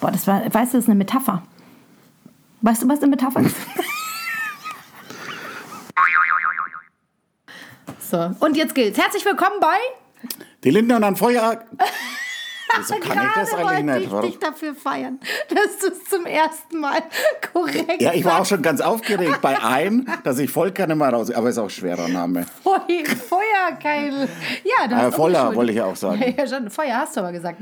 Boah, 0.00 0.10
das 0.10 0.26
war, 0.26 0.42
weißt 0.42 0.72
du, 0.72 0.78
das 0.78 0.84
ist 0.84 0.88
eine 0.88 0.94
Metapher. 0.94 1.42
Weißt 2.62 2.82
du, 2.82 2.88
was 2.88 2.98
eine 3.00 3.08
Metapher 3.08 3.40
ist? 3.40 3.56
so, 7.98 8.34
und 8.40 8.56
jetzt 8.56 8.74
gilt's. 8.74 8.98
Herzlich 8.98 9.24
willkommen 9.24 9.60
bei. 9.60 9.76
Die 10.64 10.70
Lindner 10.70 10.96
und 10.96 11.04
ein 11.04 11.16
Feuer. 11.16 11.64
Wieso 12.78 12.94
kann 12.96 13.26
ich 13.26 13.32
das 13.34 13.50
Gerade 13.50 13.66
eigentlich 13.68 13.84
wollte 13.84 13.84
nicht? 13.84 14.06
ich 14.06 14.10
Warum? 14.12 14.26
dich 14.30 14.38
dafür 14.38 14.74
feiern, 14.74 15.20
dass 15.48 15.78
du 15.80 15.88
es 15.88 16.04
zum 16.08 16.26
ersten 16.26 16.80
Mal 16.80 17.02
korrekt 17.52 18.00
Ja, 18.00 18.12
ich 18.14 18.24
war 18.24 18.40
auch 18.40 18.46
schon 18.46 18.62
ganz 18.62 18.80
aufgeregt 18.80 19.40
bei 19.40 19.62
einem, 19.62 20.06
dass 20.24 20.38
ich 20.38 20.50
voll 20.50 20.70
gerne 20.72 20.94
mal 20.94 21.14
raus. 21.14 21.30
Aber 21.30 21.48
ist 21.48 21.58
auch 21.58 21.64
ein 21.64 21.70
schwerer 21.70 22.08
Name. 22.08 22.46
Feu 22.62 22.78
Feuerkeil. 22.78 24.28
Ja, 24.64 24.88
du 24.88 24.96
hast 24.96 25.02
Äh, 25.04 25.06
auch 25.08 25.12
voller, 25.14 25.54
wollte 25.54 25.72
ich 25.72 25.80
auch 25.80 25.96
sagen. 25.96 26.22
Ja, 26.36 26.46
schon. 26.46 26.70
Feuer 26.70 26.96
hast 26.96 27.16
du 27.16 27.20
aber 27.20 27.32
gesagt. 27.32 27.58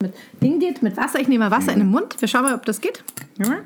Mit 0.00 0.14
Ding 0.42 0.58
geht, 0.60 0.82
mit 0.82 0.96
Wasser. 0.96 1.20
Ich 1.20 1.28
nehme 1.28 1.48
mal 1.48 1.56
Wasser 1.56 1.72
in 1.72 1.78
den 1.80 1.90
Mund. 1.90 2.20
Wir 2.20 2.28
schauen 2.28 2.42
mal, 2.42 2.54
ob 2.54 2.64
das 2.66 2.80
geht. 2.80 3.02
Ja. 3.38 3.58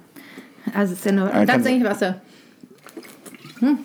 Also 0.74 0.92
es 0.92 0.98
ist 1.00 1.04
ja 1.06 1.12
nur 1.12 1.28
Äh, 1.28 1.32
ganz 1.46 1.50
kannst- 1.50 1.66
wenig 1.68 1.84
Wasser. 1.84 2.20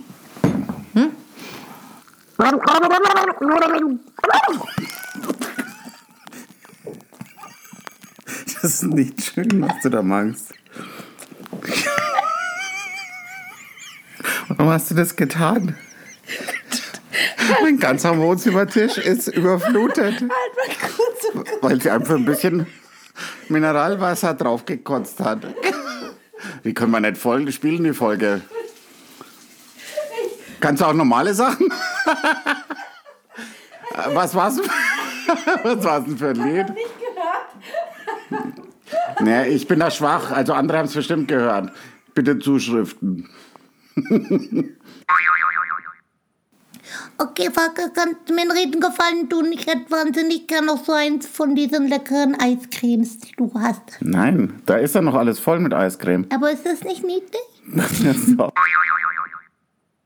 Das 8.63 8.75
ist 8.75 8.83
nicht 8.83 9.21
schön, 9.21 9.61
was 9.61 9.73
du 9.81 9.89
da 9.89 10.01
machst. 10.01 10.53
Warum 14.47 14.71
hast 14.71 14.89
du 14.89 14.95
das 14.95 15.17
getan? 15.17 15.75
Mein 17.61 17.77
ganzer 17.77 18.17
Wohnzimmertisch 18.17 18.97
ist 18.99 19.27
überflutet, 19.27 20.21
Halt 20.21 20.93
kurz. 20.95 21.27
weil 21.61 21.81
sie 21.81 21.89
einfach 21.89 22.15
ein 22.15 22.23
bisschen 22.23 22.65
Mineralwasser 23.49 24.33
draufgekotzt 24.33 25.19
hat. 25.19 25.45
Wie 26.63 26.73
können 26.73 26.91
wir 26.91 27.01
nicht 27.01 27.17
voll 27.17 27.51
spielen, 27.51 27.83
die 27.83 27.91
Folge? 27.91 28.39
Kannst 30.61 30.81
du 30.81 30.85
auch 30.85 30.93
normale 30.93 31.33
Sachen? 31.33 31.67
Was 34.13 34.33
war's? 34.33 34.57
Was 35.63 35.83
war's 35.83 36.05
denn 36.05 36.17
für 36.17 36.29
ein 36.29 36.35
Lied? 36.35 36.67
Nee, 39.21 39.47
ich 39.49 39.67
bin 39.67 39.79
da 39.79 39.91
schwach, 39.91 40.31
also 40.31 40.53
andere 40.53 40.77
haben 40.79 40.85
es 40.85 40.93
bestimmt 40.93 41.27
gehört. 41.27 41.71
Bitte 42.13 42.39
Zuschriften. 42.39 43.29
Okay, 47.17 47.49
Falke, 47.51 47.91
kannst 47.93 48.27
du 48.27 48.33
mir 48.33 48.41
einen 48.41 48.51
Reden 48.51 48.81
gefallen 48.81 49.29
tun? 49.29 49.51
Ich 49.51 49.67
hätte 49.67 49.89
wahnsinnig 49.89 50.47
gern 50.47 50.65
noch 50.65 50.83
so 50.83 50.93
eins 50.93 51.27
von 51.27 51.55
diesen 51.55 51.87
leckeren 51.87 52.35
Eiscremes, 52.39 53.19
die 53.19 53.31
du 53.37 53.51
hast. 53.53 53.81
Nein, 54.01 54.61
da 54.65 54.75
ist 54.75 54.95
ja 54.95 55.01
noch 55.01 55.13
alles 55.13 55.39
voll 55.39 55.59
mit 55.59 55.73
Eiscreme. 55.73 56.25
Aber 56.33 56.51
ist 56.51 56.65
das 56.65 56.83
nicht 56.83 57.03
niedlich? 57.03 57.41
so. 58.37 58.51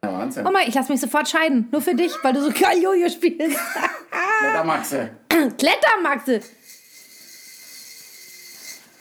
ja, 0.04 0.14
Wahnsinn. 0.14 0.46
Oma, 0.46 0.60
ich 0.68 0.76
lass 0.76 0.90
mich 0.90 1.00
sofort 1.02 1.28
scheiden. 1.28 1.68
Nur 1.72 1.82
für 1.82 1.96
dich, 1.96 2.12
weil 2.24 2.34
du 2.34 2.42
so 2.42 2.52
geil 2.52 2.82
Jojo 2.82 3.10
spielst. 3.10 3.58
Da 4.54 4.64
Maxe. 4.64 5.12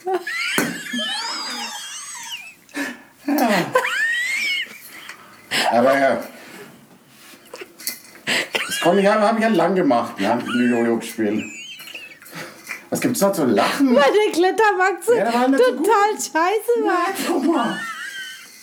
Maxe. 0.07 0.25
Aber 5.73 5.99
ja. 5.99 6.23
Das 8.67 8.81
konnte 8.81 9.01
ich, 9.03 9.07
habe 9.09 9.37
ich 9.39 9.43
ja 9.43 9.49
lang 9.51 9.75
gemacht, 9.75 10.19
ne? 10.21 10.39
Jojo 10.71 10.99
gespielt. 10.99 11.45
Was 12.91 13.01
gibt's 13.01 13.19
da 13.21 13.33
zu 13.33 13.45
lachen? 13.45 13.95
Weil 13.97 14.13
der 14.13 14.33
Ja, 15.17 15.31
der 15.31 15.49
nicht 15.49 15.65
so 15.65 15.73
gut. 15.73 15.87
total 15.87 16.11
scheiße 16.15 16.85
war. 16.85 17.07
Guck 17.27 17.45
mal. 17.53 17.81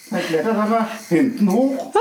Da 0.09 0.19
klettert 0.19 0.55
aber 0.55 0.87
hinten 1.09 1.51
hoch. 1.51 1.93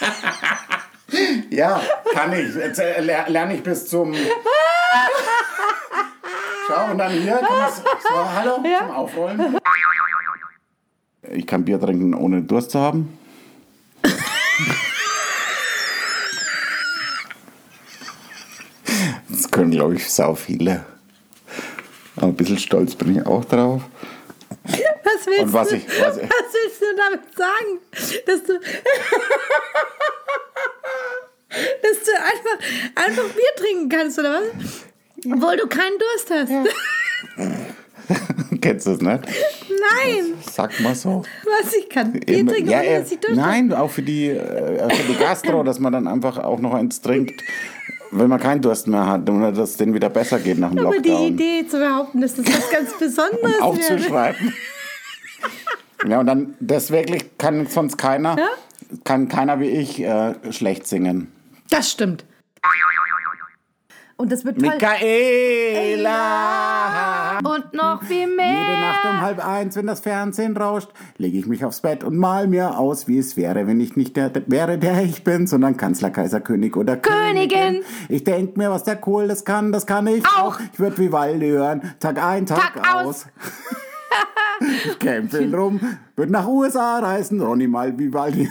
ja, 1.50 1.80
kann 2.12 2.32
ich. 2.32 2.54
Jetzt 2.54 2.78
ler- 2.78 3.28
lerne 3.28 3.54
ich 3.56 3.62
bis 3.62 3.88
zum. 3.88 4.14
Schau, 6.68 6.90
und 6.90 6.98
dann 6.98 7.12
hier. 7.12 7.40
So, 8.02 8.32
hallo, 8.34 8.58
Ja. 8.64 8.78
zum 8.80 8.90
Aufrollen. 8.90 9.58
Ich 11.30 11.46
kann 11.46 11.64
Bier 11.64 11.80
trinken, 11.80 12.14
ohne 12.14 12.42
Durst 12.42 12.72
zu 12.72 12.80
haben. 12.80 13.16
Das 19.28 19.50
können, 19.50 19.70
glaube 19.70 19.96
ich, 19.96 20.10
sau 20.10 20.34
viele. 20.34 20.84
Aber 22.16 22.28
ein 22.28 22.34
bisschen 22.36 22.58
stolz 22.58 22.94
bin 22.94 23.14
ich 23.16 23.26
auch 23.26 23.44
drauf. 23.44 23.82
Was 24.64 25.26
willst, 25.26 25.42
Und 25.42 25.52
was 25.52 25.68
du, 25.68 25.76
ich- 25.76 25.86
was 26.00 26.16
ich- 26.16 26.22
was 26.24 26.52
willst 26.52 26.80
du 26.82 26.86
damit 26.96 27.20
sagen? 27.36 27.78
Dass 28.26 28.42
du, 28.44 28.58
dass 31.82 32.02
du 32.04 32.12
einfach, 32.12 32.58
einfach 32.94 33.28
Bier 33.34 33.54
trinken 33.56 33.88
kannst, 33.88 34.18
oder 34.18 34.40
was? 34.40 34.46
Obwohl 35.26 35.56
du 35.56 35.66
keinen 35.66 35.98
Durst 35.98 36.30
hast. 36.30 36.52
Kennst 38.60 38.86
du 38.86 38.90
das 38.92 39.00
nicht? 39.00 39.20
Nein, 39.68 40.34
Sag 40.50 40.78
mal 40.80 40.94
so. 40.94 41.22
was 41.44 41.74
ich 41.74 41.88
kann. 41.90 42.12
Bier 42.12 42.46
trinken, 42.46 42.70
ja, 42.70 42.78
ohne 42.78 42.86
äh, 42.88 43.00
dass 43.00 43.12
ich 43.12 43.20
Durst 43.20 43.38
habe. 43.40 43.48
nein, 43.50 43.72
auch 43.72 43.90
für 43.90 44.02
die, 44.02 44.28
äh, 44.28 44.88
für 44.94 45.12
die 45.12 45.18
Gastro, 45.18 45.62
dass 45.64 45.78
man 45.78 45.92
dann 45.92 46.06
einfach 46.08 46.38
auch 46.38 46.58
noch 46.58 46.72
eins 46.74 47.00
trinkt, 47.02 47.42
wenn 48.10 48.28
man 48.28 48.40
keinen 48.40 48.62
Durst 48.62 48.86
mehr 48.86 49.06
hat 49.06 49.28
und 49.28 49.42
dass 49.42 49.58
es 49.70 49.76
denen 49.76 49.92
wieder 49.92 50.08
besser 50.08 50.38
geht 50.38 50.58
nach 50.58 50.70
dem 50.70 50.78
Aber 50.86 50.98
die 50.98 51.08
Lockdown. 51.10 51.26
Idee 51.28 51.66
zu 51.68 51.78
behaupten, 51.78 52.20
dass 52.22 52.34
das 52.34 52.46
was 52.46 52.70
ganz 52.72 52.92
Besonderes 52.98 53.42
wäre. 53.42 53.62
aufzuschreiben. 53.62 54.54
ja, 56.08 56.20
und 56.20 56.26
dann, 56.26 56.54
das 56.60 56.90
wirklich 56.90 57.36
kann 57.36 57.66
sonst 57.66 57.98
keiner, 57.98 58.38
Ja? 58.38 58.48
kann 59.04 59.28
keiner 59.28 59.60
wie 59.60 59.68
ich 59.68 60.00
äh, 60.02 60.34
schlecht 60.50 60.86
singen. 60.86 61.30
Das 61.68 61.90
stimmt. 61.90 62.24
Und 64.20 64.32
das 64.32 64.44
wird 64.44 64.58
toll. 64.58 64.70
Michaela! 64.70 66.18
Und 67.38 67.72
noch 67.72 68.02
viel 68.02 68.22
Jede 68.22 68.34
mehr. 68.34 68.80
Nacht 68.80 69.04
um 69.04 69.20
halb 69.20 69.46
eins, 69.46 69.76
wenn 69.76 69.86
das 69.86 70.00
Fernsehen 70.00 70.56
rauscht, 70.56 70.88
lege 71.18 71.38
ich 71.38 71.46
mich 71.46 71.64
aufs 71.64 71.82
Bett 71.82 72.02
und 72.02 72.16
mal 72.16 72.48
mir 72.48 72.80
aus, 72.80 73.06
wie 73.06 73.18
es 73.18 73.36
wäre, 73.36 73.68
wenn 73.68 73.80
ich 73.80 73.94
nicht 73.94 74.16
der, 74.16 74.30
der 74.30 74.42
wäre, 74.48 74.76
der 74.76 75.04
ich 75.04 75.22
bin, 75.22 75.46
sondern 75.46 75.76
Kanzler, 75.76 76.10
Kaiser, 76.10 76.40
König 76.40 76.76
oder 76.76 76.96
Königin. 76.96 77.84
Ich 78.08 78.24
denk 78.24 78.56
mir, 78.56 78.72
was 78.72 78.82
der 78.82 78.96
Kohl 78.96 79.28
das 79.28 79.44
kann, 79.44 79.70
das 79.70 79.86
kann 79.86 80.08
ich 80.08 80.26
Auch. 80.26 80.58
Ich 80.72 80.80
würde 80.80 80.98
Vivaldi 80.98 81.50
hören, 81.50 81.94
Tag 82.00 82.20
ein, 82.20 82.44
Tag, 82.44 82.74
Tag 82.74 82.94
aus. 82.96 83.06
aus. 83.06 83.26
ich 84.84 84.98
käme 84.98 85.28
viel 85.28 85.54
rum, 85.54 85.78
würde 86.16 86.32
nach 86.32 86.48
USA 86.48 86.98
reisen, 86.98 87.40
Ronny 87.40 87.68
mal 87.68 87.96
Vivaldi. 87.96 88.50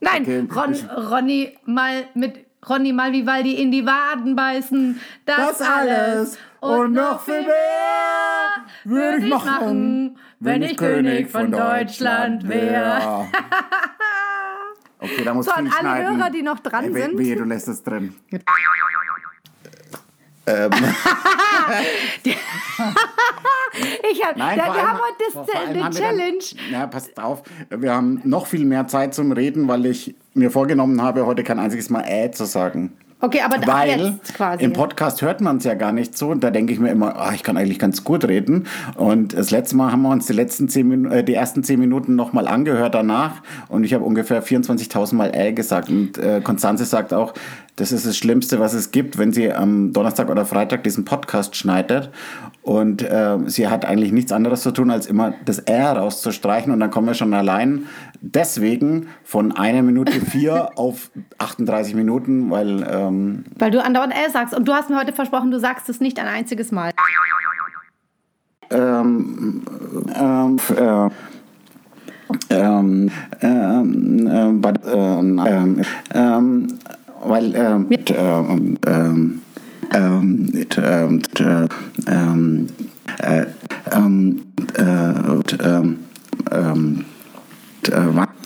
Nein, 0.00 0.22
Okay. 0.22 0.46
Ron, 0.54 0.76
Ronny 1.10 1.58
mal 1.64 2.04
mit 2.14 2.47
Ronny 2.68 2.92
mal 2.92 3.12
Vivaldi 3.12 3.54
in 3.60 3.70
die 3.70 3.84
Waden 3.86 4.34
beißen. 4.36 5.00
Das, 5.24 5.58
Das 5.58 5.60
alles 5.60 6.38
und 6.60 6.92
noch 6.92 7.20
viel 7.20 7.42
mehr 7.42 8.64
würde 8.84 9.24
ich 9.24 9.30
machen, 9.30 10.18
wenn 10.40 10.62
ich 10.62 10.76
König 10.76 11.30
von 11.30 11.50
Deutschland 11.50 12.48
wäre. 12.48 13.28
Okay, 15.00 15.22
da 15.24 15.32
muss 15.32 15.46
So, 15.46 15.52
an 15.52 15.68
alle 15.68 15.78
schneiden. 15.78 16.18
Hörer, 16.18 16.30
die 16.30 16.42
noch 16.42 16.58
dran 16.58 16.86
Ey, 16.86 16.92
sind. 16.92 17.18
Wehe, 17.18 17.36
du 17.36 17.44
lässt 17.44 17.68
es 17.68 17.84
drin. 17.84 18.16
Ich 24.10 24.24
hab, 24.24 24.36
Nein, 24.36 24.58
vor 24.58 24.66
wir 24.66 24.72
allem- 24.72 24.88
haben 24.88 24.98
heute 24.98 25.74
wir 25.74 25.90
Challenge. 25.90 26.38
Dann, 26.70 26.80
ja, 26.80 26.86
passt 26.86 27.18
auf. 27.20 27.42
Wir 27.70 27.92
haben 27.94 28.20
noch 28.24 28.46
viel 28.46 28.64
mehr 28.64 28.86
Zeit 28.88 29.14
zum 29.14 29.32
Reden, 29.32 29.68
weil 29.68 29.86
ich 29.86 30.14
mir 30.34 30.50
vorgenommen 30.50 31.02
habe, 31.02 31.26
heute 31.26 31.44
kein 31.44 31.58
einziges 31.58 31.90
Mal 31.90 32.04
äh 32.08 32.30
zu 32.30 32.44
sagen. 32.44 32.92
Okay, 33.20 33.40
aber 33.40 33.56
ab 33.56 33.66
Weil 33.66 34.20
quasi. 34.32 34.62
im 34.64 34.72
Podcast 34.72 35.22
hört 35.22 35.40
man 35.40 35.56
es 35.56 35.64
ja 35.64 35.74
gar 35.74 35.90
nicht 35.90 36.16
so. 36.16 36.28
Und 36.28 36.44
da 36.44 36.50
denke 36.50 36.72
ich 36.72 36.78
mir 36.78 36.90
immer, 36.90 37.16
ah, 37.16 37.32
ich 37.34 37.42
kann 37.42 37.56
eigentlich 37.56 37.80
ganz 37.80 38.04
gut 38.04 38.24
reden. 38.24 38.68
Und 38.96 39.36
das 39.36 39.50
letzte 39.50 39.76
Mal 39.76 39.90
haben 39.90 40.02
wir 40.02 40.10
uns 40.10 40.26
die, 40.26 40.34
letzten 40.34 40.68
zehn 40.68 40.86
Minu 40.86 41.10
äh, 41.10 41.24
die 41.24 41.34
ersten 41.34 41.64
zehn 41.64 41.80
Minuten 41.80 42.14
nochmal 42.14 42.46
angehört 42.46 42.94
danach. 42.94 43.42
Und 43.68 43.82
ich 43.82 43.92
habe 43.92 44.04
ungefähr 44.04 44.42
24.000 44.42 45.16
Mal 45.16 45.34
äh 45.34 45.52
gesagt. 45.52 45.88
Und 45.88 46.16
äh, 46.16 46.40
Konstanze 46.42 46.84
sagt 46.84 47.12
auch, 47.12 47.34
das 47.78 47.92
ist 47.92 48.04
das 48.06 48.16
Schlimmste, 48.16 48.58
was 48.58 48.74
es 48.74 48.90
gibt, 48.90 49.18
wenn 49.18 49.32
sie 49.32 49.52
am 49.52 49.92
Donnerstag 49.92 50.30
oder 50.30 50.44
Freitag 50.44 50.82
diesen 50.82 51.04
Podcast 51.04 51.54
schneidet. 51.54 52.10
Und 52.62 53.02
äh, 53.02 53.38
sie 53.46 53.68
hat 53.68 53.84
eigentlich 53.84 54.10
nichts 54.10 54.32
anderes 54.32 54.62
zu 54.62 54.72
tun, 54.72 54.90
als 54.90 55.06
immer 55.06 55.34
das 55.44 55.60
R 55.60 55.92
rauszustreichen. 55.92 56.72
Und 56.72 56.80
dann 56.80 56.90
kommen 56.90 57.06
wir 57.06 57.14
schon 57.14 57.32
allein 57.34 57.86
deswegen 58.20 59.06
von 59.22 59.52
einer 59.52 59.82
Minute 59.82 60.12
vier 60.20 60.70
auf 60.76 61.10
38 61.38 61.94
Minuten, 61.94 62.50
weil... 62.50 62.84
Ähm, 62.90 63.44
Weil 63.56 63.70
du 63.70 63.82
andauernd 63.82 64.12
L 64.12 64.30
sagst. 64.32 64.54
Und 64.54 64.66
du 64.66 64.72
hast 64.72 64.90
mir 64.90 64.98
heute 64.98 65.12
versprochen, 65.12 65.52
du 65.52 65.60
sagst 65.60 65.88
es 65.88 66.00
nicht 66.00 66.18
ein 66.18 66.26
einziges 66.26 66.72
Mal. 66.72 66.90
ähm, 68.70 69.62
ähm, 70.14 70.58
äh, 70.76 71.10
ähm, 72.50 73.10
ähm, 73.40 74.28
ähm, 74.30 74.60
but, 74.60 74.80
ähm, 74.84 75.40
ähm, 75.46 75.82
ähm, 76.12 76.78
weil, 77.24 77.54
ähm, 77.54 77.86
mit, 77.88 78.12
ähm, 78.16 78.78
ähm, 78.86 79.42
ähm, 79.94 80.46
mit, 80.52 80.80
ähm, 80.82 81.22
t- 81.22 81.68
ähm, 82.06 82.66
äh, 83.18 83.46
ähm, 83.92 84.42
äh, 84.76 84.84
ähm, 85.62 85.98
ähm, 86.52 87.04
äh, 87.90 88.36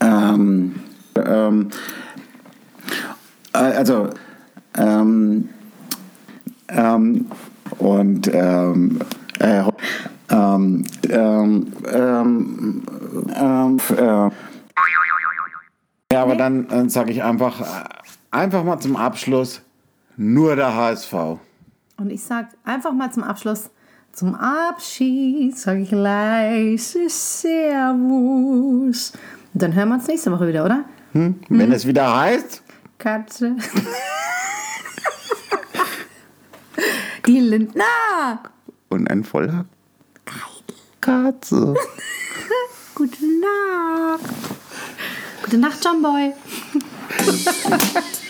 ähm, 0.00 0.74
ähm, 1.16 1.68
äh, 3.52 3.58
also, 3.58 4.10
Ähm, 4.78 5.48
ähm, 6.68 7.26
und 7.78 8.30
ähm, 8.32 8.98
äh, 9.38 9.62
ähm, 10.30 10.84
ähm, 11.08 11.66
ähm, 11.92 12.82
ähm, 13.34 13.78
äh, 13.96 14.30
ja, 16.12 16.22
aber 16.22 16.36
dann, 16.36 16.68
dann 16.68 16.88
sage 16.88 17.12
ich 17.12 17.22
einfach, 17.22 17.60
äh, 17.60 17.84
einfach 18.30 18.64
mal 18.64 18.78
zum 18.78 18.96
Abschluss, 18.96 19.62
nur 20.16 20.56
der 20.56 20.74
HSV. 20.74 21.12
Und 21.96 22.10
ich 22.10 22.22
sag 22.22 22.48
einfach 22.64 22.92
mal 22.92 23.10
zum 23.10 23.24
Abschluss, 23.24 23.70
zum 24.12 24.34
Abschied 24.34 25.56
sage 25.58 25.80
ich 25.80 25.90
leise 25.90 27.08
Servus. 27.08 29.12
Und 29.52 29.62
dann 29.62 29.74
hören 29.74 29.88
wir 29.88 29.94
uns 29.96 30.06
nächste 30.06 30.30
Woche 30.32 30.48
wieder, 30.48 30.64
oder? 30.64 30.84
Hm? 31.12 31.40
Wenn 31.48 31.72
es 31.72 31.86
wieder 31.86 32.16
heißt, 32.16 32.62
Katze. 32.98 33.56
Die 37.26 37.40
Lindner. 37.40 38.40
und 38.88 39.10
ein 39.10 39.24
voller 39.24 39.64
Katze. 41.00 41.74
Gute 42.94 43.16
Nacht. 43.40 44.20
Gute 45.46 45.58
Nacht, 45.58 45.78
John 45.84 46.02
Boy. 46.02 46.32